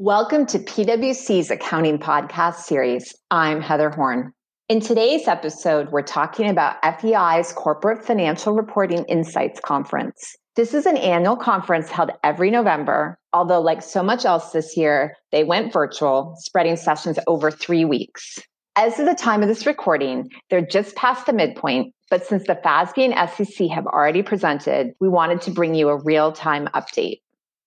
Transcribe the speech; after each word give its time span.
Welcome 0.00 0.46
to 0.46 0.60
PwC's 0.60 1.50
Accounting 1.50 1.98
Podcast 1.98 2.58
Series. 2.58 3.16
I'm 3.32 3.60
Heather 3.60 3.90
Horn. 3.90 4.32
In 4.68 4.78
today's 4.78 5.26
episode, 5.26 5.90
we're 5.90 6.02
talking 6.02 6.48
about 6.48 6.76
FEI's 7.00 7.52
Corporate 7.52 8.04
Financial 8.04 8.54
Reporting 8.54 9.04
Insights 9.06 9.58
Conference. 9.58 10.36
This 10.54 10.72
is 10.72 10.86
an 10.86 10.96
annual 10.98 11.34
conference 11.34 11.90
held 11.90 12.12
every 12.22 12.48
November, 12.48 13.18
although, 13.32 13.60
like 13.60 13.82
so 13.82 14.04
much 14.04 14.24
else 14.24 14.52
this 14.52 14.76
year, 14.76 15.16
they 15.32 15.42
went 15.42 15.72
virtual, 15.72 16.36
spreading 16.38 16.76
sessions 16.76 17.18
over 17.26 17.50
three 17.50 17.84
weeks. 17.84 18.38
As 18.76 19.00
of 19.00 19.06
the 19.06 19.16
time 19.16 19.42
of 19.42 19.48
this 19.48 19.66
recording, 19.66 20.30
they're 20.48 20.64
just 20.64 20.94
past 20.94 21.26
the 21.26 21.32
midpoint, 21.32 21.92
but 22.08 22.24
since 22.24 22.46
the 22.46 22.54
FASB 22.54 23.12
and 23.12 23.30
SEC 23.30 23.66
have 23.70 23.86
already 23.86 24.22
presented, 24.22 24.92
we 25.00 25.08
wanted 25.08 25.40
to 25.40 25.50
bring 25.50 25.74
you 25.74 25.88
a 25.88 26.00
real 26.00 26.30
time 26.30 26.68
update. 26.72 27.18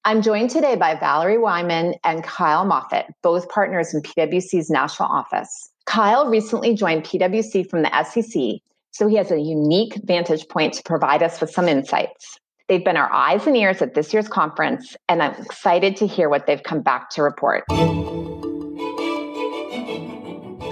I'm 0.04 0.24
joined 0.24 0.50
today 0.50 0.76
by 0.76 0.96
Valerie 0.96 1.38
Wieman 1.38 1.94
and 2.04 2.24
Kyle 2.24 2.66
Moffatt, 2.66 3.06
both 3.22 3.48
partners 3.50 3.94
in 3.94 4.02
PwC's 4.02 4.68
national 4.68 5.10
office. 5.10 5.70
Kyle 5.86 6.28
recently 6.28 6.74
joined 6.74 7.04
PwC 7.04 7.70
from 7.70 7.84
the 7.84 8.04
SEC, 8.04 8.62
so 8.90 9.08
he 9.08 9.16
has 9.18 9.30
a 9.30 9.40
unique 9.40 9.94
vantage 10.06 10.48
point 10.48 10.74
to 10.74 10.84
provide 10.84 11.22
us 11.22 11.40
with 11.40 11.52
some 11.52 11.68
insights. 11.68 12.40
They've 12.68 12.84
been 12.84 12.98
our 12.98 13.14
eyes 13.14 13.46
and 13.46 13.56
ears 13.56 13.84
at 13.84 13.94
this 13.94 14.12
year's 14.12 14.28
conference, 14.28 14.96
and 15.08 15.22
I'm 15.22 15.40
excited 15.40 15.96
to 15.98 16.08
hear 16.08 16.30
what 16.30 16.48
they've 16.48 16.64
come 16.64 16.82
back 16.82 17.12
to 17.12 17.22
report. 17.22 17.64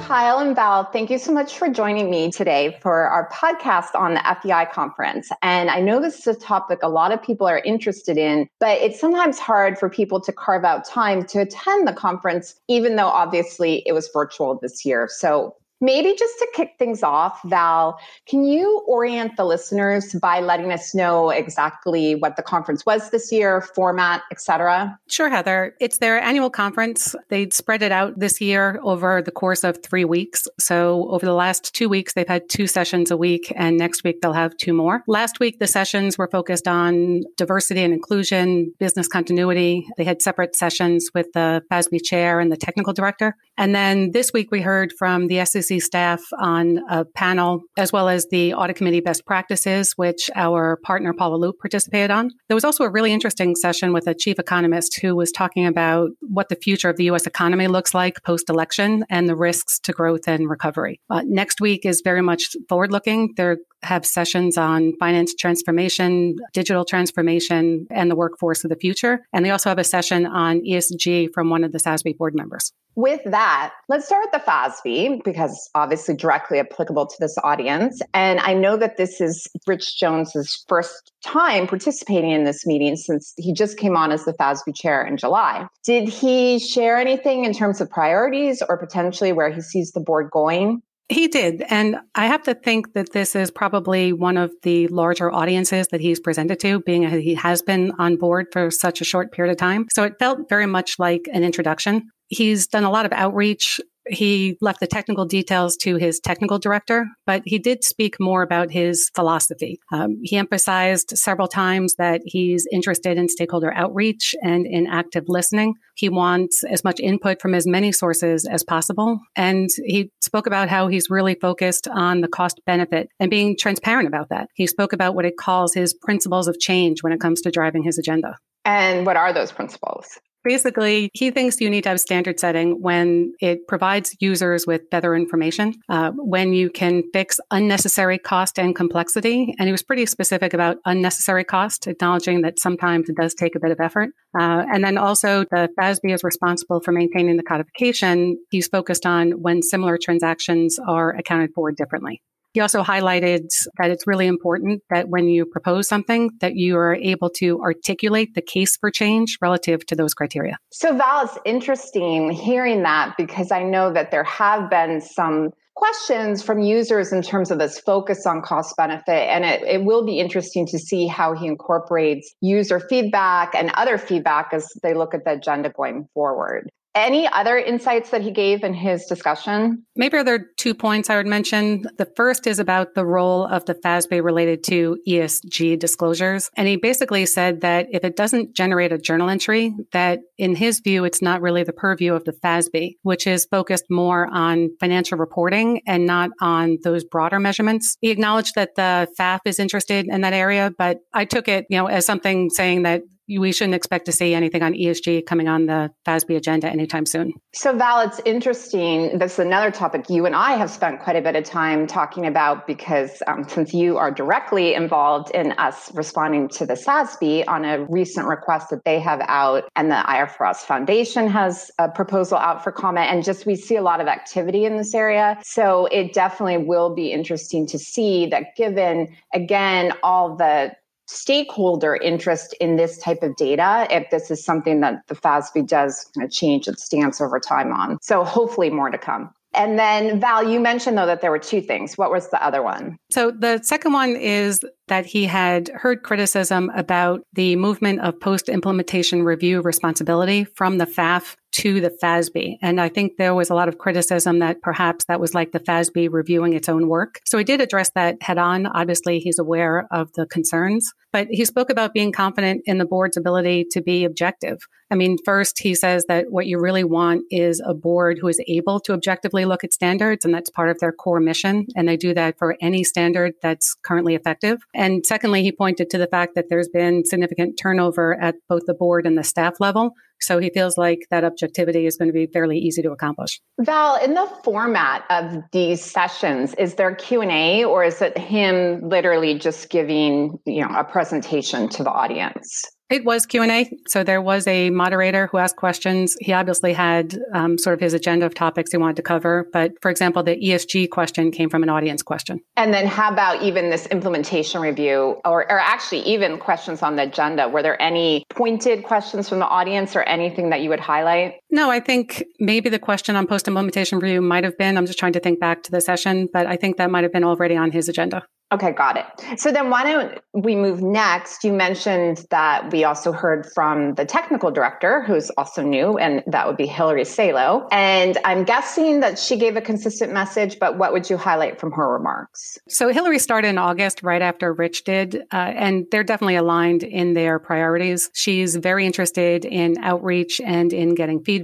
Kyle 0.09 0.39
and 0.39 0.55
Val, 0.55 0.85
thank 0.85 1.11
you 1.11 1.19
so 1.19 1.31
much 1.31 1.59
for 1.59 1.69
joining 1.69 2.09
me 2.09 2.31
today 2.31 2.79
for 2.81 3.03
our 3.03 3.29
podcast 3.29 3.93
on 3.93 4.15
the 4.15 4.37
FEI 4.41 4.65
conference. 4.73 5.29
And 5.43 5.69
I 5.69 5.81
know 5.81 6.01
this 6.01 6.17
is 6.17 6.35
a 6.35 6.39
topic 6.39 6.79
a 6.81 6.89
lot 6.89 7.11
of 7.11 7.21
people 7.21 7.45
are 7.45 7.59
interested 7.59 8.17
in, 8.17 8.49
but 8.59 8.79
it's 8.79 8.99
sometimes 8.99 9.37
hard 9.37 9.77
for 9.77 9.87
people 9.87 10.19
to 10.21 10.31
carve 10.31 10.65
out 10.65 10.83
time 10.83 11.25
to 11.25 11.41
attend 11.41 11.87
the 11.87 11.93
conference, 11.93 12.59
even 12.67 12.95
though 12.95 13.05
obviously 13.05 13.83
it 13.85 13.91
was 13.91 14.09
virtual 14.11 14.57
this 14.59 14.83
year. 14.83 15.07
So 15.11 15.55
Maybe 15.81 16.13
just 16.17 16.37
to 16.39 16.47
kick 16.53 16.73
things 16.77 17.03
off, 17.03 17.39
Val, 17.45 17.99
can 18.27 18.43
you 18.43 18.83
orient 18.87 19.37
the 19.37 19.45
listeners 19.45 20.13
by 20.13 20.41
letting 20.41 20.71
us 20.73 20.93
know 20.93 21.29
exactly 21.29 22.15
what 22.15 22.35
the 22.35 22.43
conference 22.43 22.85
was 22.85 23.11
this 23.11 23.31
year, 23.31 23.61
format, 23.61 24.23
etc.? 24.29 24.99
Sure, 25.07 25.29
Heather. 25.29 25.75
It's 25.79 25.99
their 25.99 26.19
annual 26.19 26.49
conference. 26.49 27.15
They 27.29 27.49
spread 27.51 27.81
it 27.81 27.93
out 27.93 28.19
this 28.19 28.41
year 28.41 28.79
over 28.83 29.21
the 29.21 29.31
course 29.31 29.63
of 29.63 29.81
three 29.81 30.03
weeks. 30.03 30.47
So 30.59 31.07
over 31.09 31.25
the 31.25 31.33
last 31.33 31.73
two 31.73 31.87
weeks, 31.87 32.13
they've 32.13 32.27
had 32.27 32.49
two 32.49 32.67
sessions 32.67 33.09
a 33.09 33.17
week, 33.17 33.53
and 33.55 33.77
next 33.77 34.03
week 34.03 34.21
they'll 34.21 34.33
have 34.33 34.57
two 34.57 34.73
more. 34.73 35.03
Last 35.07 35.39
week, 35.39 35.59
the 35.59 35.67
sessions 35.67 36.17
were 36.17 36.29
focused 36.29 36.67
on 36.67 37.21
diversity 37.37 37.83
and 37.83 37.93
inclusion, 37.93 38.73
business 38.79 39.07
continuity. 39.07 39.87
They 39.97 40.03
had 40.03 40.21
separate 40.21 40.55
sessions 40.55 41.09
with 41.13 41.27
the 41.33 41.63
FASB 41.71 42.03
chair 42.03 42.39
and 42.39 42.51
the 42.51 42.57
technical 42.57 42.91
director. 42.91 43.35
And 43.57 43.73
then 43.73 44.11
this 44.11 44.33
week, 44.33 44.51
we 44.51 44.61
heard 44.61 44.91
from 44.97 45.27
the 45.27 45.45
SEC 45.45 45.68
staff 45.77 46.21
on 46.39 46.79
a 46.89 47.05
panel, 47.05 47.61
as 47.77 47.93
well 47.93 48.09
as 48.09 48.25
the 48.31 48.53
audit 48.55 48.77
committee 48.77 49.01
best 49.01 49.25
practices, 49.27 49.93
which 49.95 50.31
our 50.35 50.79
partner 50.83 51.13
Paula 51.13 51.35
Loop 51.35 51.59
participated 51.59 52.09
on. 52.09 52.31
There 52.47 52.55
was 52.55 52.63
also 52.63 52.83
a 52.83 52.89
really 52.89 53.13
interesting 53.13 53.55
session 53.55 53.93
with 53.93 54.07
a 54.07 54.15
chief 54.15 54.39
economist 54.39 54.99
who 55.01 55.15
was 55.15 55.31
talking 55.31 55.67
about 55.67 56.09
what 56.21 56.49
the 56.49 56.55
future 56.55 56.89
of 56.89 56.97
the 56.97 57.03
U.S. 57.05 57.27
economy 57.27 57.67
looks 57.67 57.93
like 57.93 58.23
post 58.23 58.49
election 58.49 59.03
and 59.09 59.29
the 59.29 59.35
risks 59.35 59.79
to 59.81 59.91
growth 59.91 60.27
and 60.27 60.49
recovery. 60.49 60.99
Uh, 61.09 61.21
next 61.25 61.61
week 61.61 61.85
is 61.85 62.01
very 62.03 62.21
much 62.21 62.55
forward 62.67 62.91
looking. 62.91 63.33
They're 63.35 63.57
have 63.83 64.05
sessions 64.05 64.57
on 64.57 64.93
finance 64.99 65.33
transformation, 65.33 66.35
digital 66.53 66.85
transformation, 66.85 67.87
and 67.91 68.09
the 68.11 68.15
workforce 68.15 68.63
of 68.63 68.69
the 68.69 68.75
future. 68.75 69.21
And 69.33 69.45
they 69.45 69.51
also 69.51 69.69
have 69.69 69.79
a 69.79 69.83
session 69.83 70.25
on 70.25 70.61
ESG 70.61 71.29
from 71.33 71.49
one 71.49 71.63
of 71.63 71.71
the 71.71 71.79
SASB 71.79 72.17
board 72.17 72.35
members. 72.35 72.73
With 72.99 73.21
that, 73.27 73.71
let's 73.87 74.07
start 74.07 74.25
with 74.25 74.33
the 74.33 74.51
FASB 74.51 75.23
because 75.23 75.69
obviously 75.73 76.17
directly 76.17 76.59
applicable 76.59 77.07
to 77.07 77.15
this 77.17 77.37
audience. 77.45 78.01
And 78.13 78.41
I 78.41 78.53
know 78.53 78.75
that 78.75 78.97
this 78.97 79.21
is 79.21 79.47
Rich 79.65 79.97
Jones's 79.97 80.65
first 80.67 81.13
time 81.23 81.65
participating 81.65 82.31
in 82.31 82.43
this 82.43 82.65
meeting 82.65 82.97
since 82.97 83.33
he 83.37 83.53
just 83.53 83.77
came 83.77 83.95
on 83.95 84.11
as 84.11 84.25
the 84.25 84.33
FASB 84.33 84.75
chair 84.75 85.01
in 85.01 85.15
July. 85.15 85.65
Did 85.85 86.09
he 86.09 86.59
share 86.59 86.97
anything 86.97 87.45
in 87.45 87.53
terms 87.53 87.79
of 87.79 87.89
priorities 87.89 88.61
or 88.67 88.77
potentially 88.77 89.31
where 89.31 89.49
he 89.49 89.61
sees 89.61 89.91
the 89.91 90.01
board 90.01 90.29
going? 90.29 90.81
He 91.07 91.29
did. 91.29 91.63
And 91.69 91.99
I 92.15 92.25
have 92.25 92.43
to 92.43 92.53
think 92.53 92.95
that 92.95 93.13
this 93.13 93.33
is 93.33 93.49
probably 93.49 94.11
one 94.11 94.35
of 94.35 94.51
the 94.63 94.89
larger 94.89 95.31
audiences 95.31 95.87
that 95.91 96.01
he's 96.01 96.19
presented 96.19 96.59
to, 96.59 96.81
being 96.81 97.09
he 97.21 97.35
has 97.35 97.61
been 97.61 97.93
on 97.97 98.17
board 98.17 98.47
for 98.51 98.69
such 98.69 98.99
a 98.99 99.05
short 99.05 99.31
period 99.31 99.53
of 99.53 99.57
time. 99.57 99.87
So 99.89 100.03
it 100.03 100.19
felt 100.19 100.49
very 100.49 100.65
much 100.65 100.99
like 100.99 101.29
an 101.31 101.45
introduction. 101.45 102.09
He's 102.29 102.67
done 102.67 102.83
a 102.83 102.91
lot 102.91 103.05
of 103.05 103.11
outreach 103.11 103.79
he 104.09 104.57
left 104.61 104.79
the 104.79 104.87
technical 104.87 105.25
details 105.25 105.77
to 105.77 105.95
his 105.95 106.19
technical 106.19 106.59
director, 106.59 107.07
but 107.25 107.43
he 107.45 107.59
did 107.59 107.83
speak 107.83 108.19
more 108.19 108.41
about 108.41 108.71
his 108.71 109.09
philosophy. 109.15 109.79
Um, 109.91 110.19
he 110.23 110.37
emphasized 110.37 111.11
several 111.15 111.47
times 111.47 111.95
that 111.95 112.21
he's 112.25 112.67
interested 112.71 113.17
in 113.17 113.29
stakeholder 113.29 113.73
outreach 113.73 114.33
and 114.41 114.65
in 114.65 114.87
active 114.87 115.25
listening. 115.27 115.75
He 115.95 116.09
wants 116.09 116.63
as 116.63 116.83
much 116.83 116.99
input 116.99 117.41
from 117.41 117.53
as 117.53 117.67
many 117.67 117.91
sources 117.91 118.45
as 118.45 118.63
possible. 118.63 119.19
And 119.35 119.69
he 119.85 120.11
spoke 120.21 120.47
about 120.47 120.69
how 120.69 120.87
he's 120.87 121.09
really 121.09 121.35
focused 121.35 121.87
on 121.87 122.21
the 122.21 122.27
cost 122.27 122.59
benefit 122.65 123.09
and 123.19 123.29
being 123.29 123.57
transparent 123.57 124.07
about 124.07 124.29
that. 124.29 124.49
He 124.55 124.67
spoke 124.67 124.93
about 124.93 125.15
what 125.15 125.25
it 125.25 125.37
calls 125.37 125.73
his 125.73 125.93
principles 125.93 126.47
of 126.47 126.59
change 126.59 127.03
when 127.03 127.13
it 127.13 127.19
comes 127.19 127.41
to 127.41 127.51
driving 127.51 127.83
his 127.83 127.97
agenda. 127.97 128.37
And 128.65 129.05
what 129.05 129.17
are 129.17 129.33
those 129.33 129.51
principles? 129.51 130.19
Basically, 130.43 131.09
he 131.13 131.31
thinks 131.31 131.59
you 131.59 131.69
need 131.69 131.83
to 131.83 131.89
have 131.89 131.99
standard 131.99 132.39
setting 132.39 132.81
when 132.81 133.33
it 133.41 133.67
provides 133.67 134.15
users 134.19 134.65
with 134.65 134.89
better 134.89 135.15
information, 135.15 135.73
uh, 135.89 136.11
when 136.15 136.53
you 136.53 136.69
can 136.69 137.03
fix 137.11 137.39
unnecessary 137.51 138.17
cost 138.17 138.57
and 138.57 138.75
complexity. 138.75 139.53
And 139.59 139.67
he 139.67 139.71
was 139.71 139.83
pretty 139.83 140.05
specific 140.05 140.53
about 140.53 140.77
unnecessary 140.85 141.43
cost, 141.43 141.87
acknowledging 141.87 142.41
that 142.41 142.59
sometimes 142.59 143.09
it 143.09 143.17
does 143.17 143.33
take 143.33 143.55
a 143.55 143.59
bit 143.59 143.71
of 143.71 143.79
effort. 143.79 144.09
Uh, 144.39 144.63
and 144.71 144.83
then 144.83 144.97
also 144.97 145.43
the 145.51 145.69
FASB 145.77 146.13
is 146.13 146.23
responsible 146.23 146.79
for 146.79 146.91
maintaining 146.91 147.35
the 147.35 147.43
codification. 147.43 148.37
He's 148.49 148.67
focused 148.67 149.05
on 149.05 149.31
when 149.41 149.61
similar 149.61 149.97
transactions 150.01 150.79
are 150.87 151.15
accounted 151.15 151.51
for 151.53 151.71
differently. 151.71 152.21
He 152.53 152.61
also 152.61 152.83
highlighted 152.83 153.47
that 153.77 153.91
it's 153.91 154.07
really 154.07 154.27
important 154.27 154.81
that 154.89 155.09
when 155.09 155.27
you 155.27 155.45
propose 155.45 155.87
something 155.87 156.31
that 156.41 156.55
you 156.55 156.77
are 156.77 156.95
able 156.95 157.29
to 157.37 157.59
articulate 157.61 158.33
the 158.33 158.41
case 158.41 158.75
for 158.77 158.89
change 158.89 159.37
relative 159.41 159.85
to 159.87 159.95
those 159.95 160.13
criteria. 160.13 160.57
So 160.71 160.95
Val, 160.97 161.25
it's 161.25 161.37
interesting 161.45 162.31
hearing 162.31 162.83
that 162.83 163.15
because 163.17 163.51
I 163.51 163.63
know 163.63 163.93
that 163.93 164.11
there 164.11 164.23
have 164.23 164.69
been 164.69 165.01
some 165.01 165.51
questions 165.79 166.43
from 166.43 166.59
users 166.59 167.13
in 167.13 167.21
terms 167.21 167.51
of 167.51 167.57
this 167.57 167.79
focus 167.79 168.25
on 168.25 168.41
cost 168.41 168.75
benefit. 168.75 169.29
And 169.29 169.45
it, 169.45 169.63
it 169.63 169.85
will 169.85 170.05
be 170.05 170.19
interesting 170.19 170.67
to 170.67 170.77
see 170.77 171.07
how 171.07 171.33
he 171.33 171.47
incorporates 171.47 172.35
user 172.41 172.81
feedback 172.81 173.55
and 173.55 173.71
other 173.75 173.97
feedback 173.97 174.49
as 174.51 174.67
they 174.83 174.93
look 174.93 175.13
at 175.13 175.23
the 175.23 175.33
agenda 175.33 175.69
going 175.69 176.09
forward. 176.13 176.69
Any 176.99 177.29
other 177.29 177.57
insights 177.57 178.09
that 178.09 178.21
he 178.21 178.29
gave 178.29 178.61
in 178.61 178.73
his 178.73 179.05
discussion? 179.05 179.85
Maybe 179.95 180.21
there 180.21 180.35
are 180.35 180.45
two 180.57 180.73
points 180.73 181.09
I 181.09 181.15
would 181.15 181.27
mention. 181.27 181.85
The 181.97 182.11
first 182.17 182.45
is 182.45 182.59
about 182.59 182.93
the 182.93 183.05
role 183.05 183.45
of 183.45 183.63
the 183.63 183.73
FASB 183.73 184.21
related 184.21 184.65
to 184.65 184.97
ESG 185.07 185.79
disclosures. 185.79 186.49
And 186.57 186.67
he 186.67 186.75
basically 186.75 187.25
said 187.25 187.61
that 187.61 187.87
if 187.91 188.03
it 188.03 188.17
doesn't 188.17 188.53
generate 188.53 188.91
a 188.91 188.97
journal 188.97 189.29
entry, 189.29 189.73
that 189.93 190.19
in 190.37 190.57
his 190.57 190.81
view, 190.81 191.05
it's 191.05 191.21
not 191.21 191.41
really 191.41 191.63
the 191.63 191.71
purview 191.71 192.15
of 192.15 192.25
the 192.25 192.33
FASB, 192.33 192.97
which 193.03 193.25
is 193.25 193.45
focused 193.45 193.85
more 193.89 194.27
on 194.27 194.69
financial 194.81 195.17
reporting 195.17 195.81
and 195.87 196.05
not 196.05 196.31
on 196.41 196.79
those 196.83 197.05
broader 197.05 197.39
measurements. 197.39 197.95
He 198.01 198.11
acknowledged 198.11 198.55
that 198.55 198.75
the 198.75 199.07
FAF 199.17 199.39
is 199.45 199.57
interested 199.57 200.07
in 200.09 200.19
that 200.19 200.33
area, 200.33 200.73
but 200.77 200.97
I 201.13 201.23
took 201.23 201.47
it, 201.47 201.65
you 201.69 201.77
know, 201.77 201.87
as 201.87 202.05
something 202.05 202.49
saying 202.49 202.83
that 202.83 203.03
we 203.37 203.51
shouldn't 203.51 203.75
expect 203.75 204.05
to 204.05 204.11
see 204.11 204.33
anything 204.33 204.63
on 204.63 204.73
ESG 204.73 205.25
coming 205.25 205.47
on 205.47 205.67
the 205.67 205.91
FASB 206.05 206.35
agenda 206.35 206.67
anytime 206.67 207.05
soon. 207.05 207.33
So, 207.53 207.75
Val, 207.75 208.01
it's 208.01 208.19
interesting. 208.25 209.19
This 209.19 209.33
is 209.33 209.39
another 209.39 209.69
topic 209.69 210.09
you 210.09 210.25
and 210.25 210.35
I 210.35 210.53
have 210.53 210.71
spent 210.71 211.01
quite 211.01 211.15
a 211.15 211.21
bit 211.21 211.35
of 211.35 211.43
time 211.43 211.85
talking 211.85 212.25
about 212.25 212.65
because 212.65 213.21
um, 213.27 213.47
since 213.47 213.73
you 213.73 213.97
are 213.97 214.11
directly 214.11 214.73
involved 214.73 215.29
in 215.31 215.51
us 215.53 215.91
responding 215.93 216.47
to 216.49 216.65
the 216.65 216.73
SASB 216.73 217.47
on 217.47 217.65
a 217.65 217.85
recent 217.85 218.27
request 218.27 218.69
that 218.71 218.85
they 218.85 218.99
have 218.99 219.21
out, 219.27 219.65
and 219.75 219.91
the 219.91 219.95
IFRS 219.95 220.57
Foundation 220.57 221.27
has 221.27 221.69
a 221.77 221.89
proposal 221.89 222.37
out 222.37 222.63
for 222.63 222.71
comment, 222.71 223.11
and 223.11 223.23
just 223.23 223.45
we 223.45 223.55
see 223.55 223.75
a 223.75 223.81
lot 223.81 224.01
of 224.01 224.07
activity 224.07 224.65
in 224.65 224.77
this 224.77 224.93
area. 224.93 225.37
So, 225.43 225.87
it 225.87 226.13
definitely 226.13 226.57
will 226.57 226.95
be 226.95 227.11
interesting 227.11 227.67
to 227.67 227.77
see 227.77 228.25
that 228.27 228.55
given, 228.55 229.15
again, 229.33 229.93
all 230.01 230.35
the 230.35 230.71
stakeholder 231.09 231.95
interest 231.95 232.53
in 232.59 232.75
this 232.75 232.99
type 232.99 233.23
of 233.23 233.35
data 233.35 233.87
if 233.89 234.09
this 234.11 234.29
is 234.29 234.43
something 234.43 234.79
that 234.81 235.01
the 235.07 235.15
FASB 235.15 235.67
does 235.67 236.09
kind 236.15 236.23
of 236.23 236.31
change 236.31 236.67
its 236.67 236.83
stance 236.83 237.19
over 237.19 237.39
time 237.39 237.73
on. 237.73 237.97
So 238.01 238.23
hopefully 238.23 238.69
more 238.69 238.91
to 238.91 238.97
come. 238.97 239.33
And 239.55 239.79
then 239.79 240.19
Val, 240.19 240.47
you 240.47 240.59
mentioned 240.59 240.99
though 240.99 241.07
that 241.07 241.21
there 241.21 241.31
were 241.31 241.39
two 241.39 241.61
things. 241.61 241.97
What 241.97 242.11
was 242.11 242.29
the 242.29 242.43
other 242.43 242.61
one? 242.61 242.97
So 243.09 243.31
the 243.31 243.59
second 243.63 243.93
one 243.93 244.15
is 244.15 244.63
that 244.89 245.05
he 245.05 245.25
had 245.25 245.69
heard 245.69 246.03
criticism 246.03 246.69
about 246.75 247.21
the 247.33 247.55
movement 247.55 248.01
of 248.01 248.19
post 248.19 248.49
implementation 248.49 249.23
review 249.23 249.61
responsibility 249.61 250.43
from 250.43 250.77
the 250.77 250.85
FAF 250.85 251.35
to 251.51 251.81
the 251.81 251.89
FASB. 252.01 252.57
And 252.61 252.79
I 252.79 252.89
think 252.89 253.17
there 253.17 253.33
was 253.33 253.49
a 253.49 253.55
lot 253.55 253.67
of 253.67 253.77
criticism 253.77 254.39
that 254.39 254.61
perhaps 254.61 255.05
that 255.05 255.19
was 255.19 255.33
like 255.33 255.51
the 255.51 255.59
FASB 255.59 256.09
reviewing 256.11 256.53
its 256.53 256.69
own 256.69 256.87
work. 256.87 257.19
So 257.25 257.37
he 257.37 257.43
did 257.43 257.61
address 257.61 257.91
that 257.95 258.21
head 258.21 258.37
on. 258.37 258.67
Obviously, 258.67 259.19
he's 259.19 259.39
aware 259.39 259.87
of 259.91 260.11
the 260.13 260.25
concerns, 260.27 260.91
but 261.11 261.27
he 261.29 261.45
spoke 261.45 261.69
about 261.69 261.93
being 261.93 262.11
confident 262.11 262.61
in 262.65 262.77
the 262.77 262.85
board's 262.85 263.17
ability 263.17 263.65
to 263.71 263.81
be 263.81 264.05
objective. 264.05 264.59
I 264.91 264.95
mean, 264.95 265.17
first, 265.23 265.59
he 265.59 265.75
says 265.75 266.05
that 266.07 266.27
what 266.29 266.47
you 266.47 266.59
really 266.59 266.83
want 266.83 267.23
is 267.29 267.61
a 267.65 267.73
board 267.73 268.17
who 268.19 268.27
is 268.27 268.41
able 268.47 268.79
to 268.81 268.93
objectively 268.93 269.45
look 269.45 269.63
at 269.63 269.73
standards, 269.73 270.25
and 270.25 270.33
that's 270.33 270.49
part 270.49 270.69
of 270.69 270.79
their 270.79 270.91
core 270.91 271.19
mission. 271.19 271.67
And 271.75 271.87
they 271.87 271.97
do 271.97 272.13
that 272.13 272.37
for 272.37 272.57
any 272.61 272.83
standard 272.83 273.33
that's 273.41 273.75
currently 273.83 274.15
effective. 274.15 274.59
And 274.79 275.05
secondly, 275.05 275.43
he 275.43 275.51
pointed 275.51 275.89
to 275.89 275.97
the 275.97 276.07
fact 276.07 276.35
that 276.35 276.45
there's 276.49 276.69
been 276.69 277.03
significant 277.03 277.59
turnover 277.61 278.17
at 278.21 278.35
both 278.47 278.61
the 278.65 278.73
board 278.73 279.05
and 279.05 279.17
the 279.17 279.25
staff 279.25 279.55
level. 279.59 279.91
So 280.21 280.39
he 280.39 280.49
feels 280.51 280.77
like 280.77 280.99
that 281.11 281.25
objectivity 281.25 281.85
is 281.85 281.97
going 281.97 282.07
to 282.07 282.13
be 282.13 282.27
fairly 282.27 282.57
easy 282.57 282.81
to 282.83 282.91
accomplish. 282.91 283.41
Val, 283.59 284.01
in 284.01 284.13
the 284.13 284.25
format 284.41 285.03
of 285.09 285.43
these 285.51 285.83
sessions, 285.83 286.53
is 286.53 286.75
there 286.75 286.95
Q&A 286.95 287.65
or 287.65 287.83
is 287.83 288.01
it 288.01 288.17
him 288.17 288.87
literally 288.87 289.37
just 289.37 289.69
giving, 289.69 290.39
you 290.45 290.65
know, 290.65 290.73
a 290.73 290.85
presentation 290.85 291.67
to 291.69 291.83
the 291.83 291.91
audience? 291.91 292.63
It 292.89 293.05
was 293.05 293.27
Q 293.27 293.43
and 293.43 293.51
A, 293.51 293.71
so 293.87 294.03
there 294.03 294.19
was 294.19 294.47
a 294.47 294.71
moderator 294.71 295.27
who 295.27 295.37
asked 295.37 295.57
questions. 295.57 296.17
He 296.19 296.33
obviously 296.33 296.73
had 296.73 297.19
um, 297.35 297.59
sort 297.59 297.75
of 297.75 297.79
his 297.79 297.93
agenda 297.93 298.25
of 298.25 298.33
topics 298.33 298.71
he 298.71 298.77
wanted 298.77 298.95
to 298.95 299.03
cover, 299.03 299.47
but 299.53 299.73
for 299.79 299.91
example, 299.91 300.23
the 300.23 300.35
ESG 300.35 300.89
question 300.89 301.29
came 301.29 301.51
from 301.51 301.61
an 301.61 301.69
audience 301.69 302.01
question. 302.01 302.41
And 302.57 302.73
then, 302.73 302.87
how 302.87 303.13
about 303.13 303.43
even 303.43 303.69
this 303.69 303.85
implementation 303.87 304.59
review, 304.59 305.21
or, 305.23 305.43
or 305.51 305.59
actually 305.59 306.01
even 306.01 306.39
questions 306.39 306.81
on 306.81 306.95
the 306.95 307.03
agenda? 307.03 307.47
Were 307.47 307.61
there 307.61 307.79
any 307.79 308.25
pointed 308.29 308.83
questions 308.83 309.29
from 309.29 309.37
the 309.37 309.47
audience, 309.47 309.95
or 309.95 310.01
anything 310.01 310.49
that 310.49 310.61
you 310.61 310.69
would 310.69 310.79
highlight? 310.79 311.35
No, 311.51 311.71
I 311.71 311.79
think 311.79 312.23
maybe 312.39 312.69
the 312.69 312.79
question 312.79 313.15
on 313.15 313.25
post 313.25 313.47
implementation 313.47 313.99
review 313.99 314.21
might 314.21 314.43
have 314.43 314.57
been. 314.57 314.77
I'm 314.77 314.85
just 314.85 314.99
trying 314.99 315.13
to 315.13 315.19
think 315.19 315.39
back 315.39 315.63
to 315.63 315.71
the 315.71 315.81
session, 315.81 316.27
but 316.31 316.45
I 316.45 316.55
think 316.55 316.77
that 316.77 316.91
might 316.91 317.03
have 317.03 317.13
been 317.13 317.23
already 317.23 317.55
on 317.57 317.71
his 317.71 317.89
agenda. 317.89 318.23
Okay, 318.51 318.71
got 318.71 318.97
it. 318.97 319.39
So 319.39 319.51
then 319.51 319.69
why 319.69 319.83
don't 319.83 320.19
we 320.33 320.55
move 320.55 320.81
next? 320.81 321.43
You 321.43 321.53
mentioned 321.53 322.25
that 322.31 322.71
we 322.71 322.83
also 322.83 323.11
heard 323.11 323.45
from 323.53 323.93
the 323.93 324.05
technical 324.05 324.49
director, 324.49 325.03
who's 325.03 325.29
also 325.31 325.61
new, 325.61 325.99
and 325.99 326.23
that 326.25 326.47
would 326.47 326.57
be 326.57 326.65
Hillary 326.65 327.05
Salo. 327.05 327.67
And 327.71 328.17
I'm 328.25 328.45
guessing 328.45 329.01
that 329.01 329.19
she 329.19 329.37
gave 329.37 329.55
a 329.55 329.61
consistent 329.61 330.13
message, 330.13 330.57
but 330.57 330.79
what 330.79 330.93
would 330.93 331.11
you 331.11 331.15
highlight 331.15 331.59
from 331.59 331.71
her 331.73 331.93
remarks? 331.93 332.57
So 332.67 332.89
Hillary 332.89 333.19
started 333.19 333.49
in 333.49 333.59
August, 333.59 334.01
right 334.01 334.21
after 334.21 334.51
Rich 334.51 334.83
did, 334.83 335.17
uh, 335.31 335.35
and 335.35 335.85
they're 335.91 336.03
definitely 336.03 336.35
aligned 336.35 336.81
in 336.81 337.13
their 337.13 337.37
priorities. 337.37 338.09
She's 338.15 338.55
very 338.55 338.83
interested 338.83 339.45
in 339.45 339.75
outreach 339.83 340.41
and 340.41 340.73
in 340.73 340.95
getting 340.95 341.23
feedback 341.23 341.38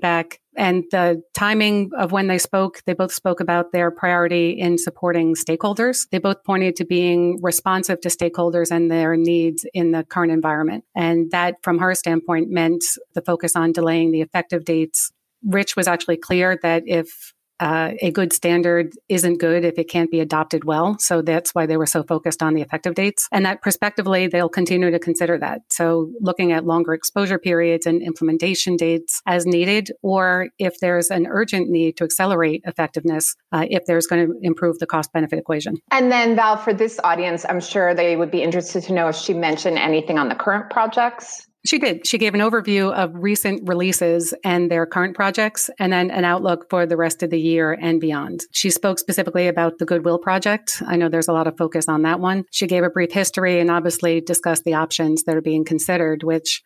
and 0.57 0.83
the 0.91 1.21
timing 1.33 1.91
of 1.97 2.11
when 2.11 2.27
they 2.27 2.37
spoke, 2.37 2.81
they 2.85 2.93
both 2.93 3.13
spoke 3.13 3.39
about 3.39 3.71
their 3.71 3.91
priority 3.91 4.51
in 4.51 4.77
supporting 4.77 5.35
stakeholders. 5.35 6.07
They 6.09 6.17
both 6.17 6.43
pointed 6.43 6.77
to 6.77 6.85
being 6.85 7.39
responsive 7.41 8.01
to 8.01 8.09
stakeholders 8.09 8.71
and 8.71 8.89
their 8.89 9.17
needs 9.17 9.65
in 9.73 9.91
the 9.91 10.03
current 10.03 10.31
environment. 10.31 10.85
And 10.95 11.29
that, 11.31 11.55
from 11.61 11.79
her 11.79 11.93
standpoint, 11.93 12.49
meant 12.49 12.83
the 13.13 13.21
focus 13.21 13.55
on 13.55 13.73
delaying 13.73 14.11
the 14.11 14.21
effective 14.21 14.65
dates. 14.65 15.11
Rich 15.43 15.75
was 15.75 15.87
actually 15.87 16.17
clear 16.17 16.57
that 16.63 16.83
if 16.87 17.33
uh, 17.59 17.91
a 18.01 18.11
good 18.11 18.33
standard 18.33 18.93
isn't 19.09 19.39
good 19.39 19.63
if 19.63 19.77
it 19.77 19.89
can't 19.89 20.11
be 20.11 20.19
adopted 20.19 20.63
well. 20.63 20.97
So 20.99 21.21
that's 21.21 21.51
why 21.51 21.65
they 21.65 21.77
were 21.77 21.85
so 21.85 22.03
focused 22.03 22.43
on 22.43 22.53
the 22.53 22.61
effective 22.61 22.95
dates. 22.95 23.27
And 23.31 23.45
that 23.45 23.61
prospectively, 23.61 24.27
they'll 24.27 24.49
continue 24.49 24.91
to 24.91 24.99
consider 24.99 25.37
that. 25.39 25.61
So 25.69 26.11
looking 26.19 26.51
at 26.51 26.65
longer 26.65 26.93
exposure 26.93 27.39
periods 27.39 27.85
and 27.85 28.01
implementation 28.01 28.75
dates 28.75 29.21
as 29.25 29.45
needed, 29.45 29.91
or 30.01 30.49
if 30.59 30.79
there's 30.79 31.11
an 31.11 31.27
urgent 31.29 31.69
need 31.69 31.97
to 31.97 32.03
accelerate 32.03 32.61
effectiveness, 32.65 33.35
uh, 33.51 33.65
if 33.69 33.83
there's 33.85 34.07
going 34.07 34.27
to 34.27 34.33
improve 34.41 34.79
the 34.79 34.87
cost 34.87 35.11
benefit 35.13 35.39
equation. 35.39 35.75
And 35.91 36.11
then, 36.11 36.35
Val, 36.35 36.57
for 36.57 36.73
this 36.73 36.99
audience, 37.03 37.45
I'm 37.47 37.61
sure 37.61 37.93
they 37.93 38.15
would 38.15 38.31
be 38.31 38.41
interested 38.41 38.83
to 38.83 38.93
know 38.93 39.07
if 39.07 39.15
she 39.15 39.33
mentioned 39.33 39.77
anything 39.77 40.17
on 40.17 40.29
the 40.29 40.35
current 40.35 40.69
projects. 40.69 41.47
She 41.65 41.79
did. 41.79 42.05
She 42.05 42.19
gave 42.19 42.35
an 42.35 42.41
overview 42.41 42.93
of 42.93 43.11
recent 43.15 43.67
releases 43.67 44.33
and 44.43 44.69
their 44.69 44.85
current 44.85 45.15
projects, 45.15 45.69
and 45.79 45.91
then 45.91 46.11
an 46.11 46.23
outlook 46.23 46.69
for 46.69 46.85
the 46.85 46.95
rest 46.95 47.23
of 47.23 47.31
the 47.31 47.39
year 47.39 47.73
and 47.73 47.99
beyond. 47.99 48.41
She 48.51 48.69
spoke 48.69 48.99
specifically 48.99 49.47
about 49.47 49.79
the 49.79 49.85
Goodwill 49.85 50.19
Project. 50.19 50.83
I 50.85 50.95
know 50.95 51.09
there's 51.09 51.27
a 51.27 51.33
lot 51.33 51.47
of 51.47 51.57
focus 51.57 51.89
on 51.89 52.03
that 52.03 52.19
one. 52.19 52.45
She 52.51 52.67
gave 52.67 52.83
a 52.83 52.89
brief 52.89 53.11
history 53.11 53.59
and 53.59 53.71
obviously 53.71 54.21
discussed 54.21 54.63
the 54.63 54.75
options 54.75 55.23
that 55.23 55.35
are 55.35 55.41
being 55.41 55.65
considered, 55.65 56.23
which 56.23 56.61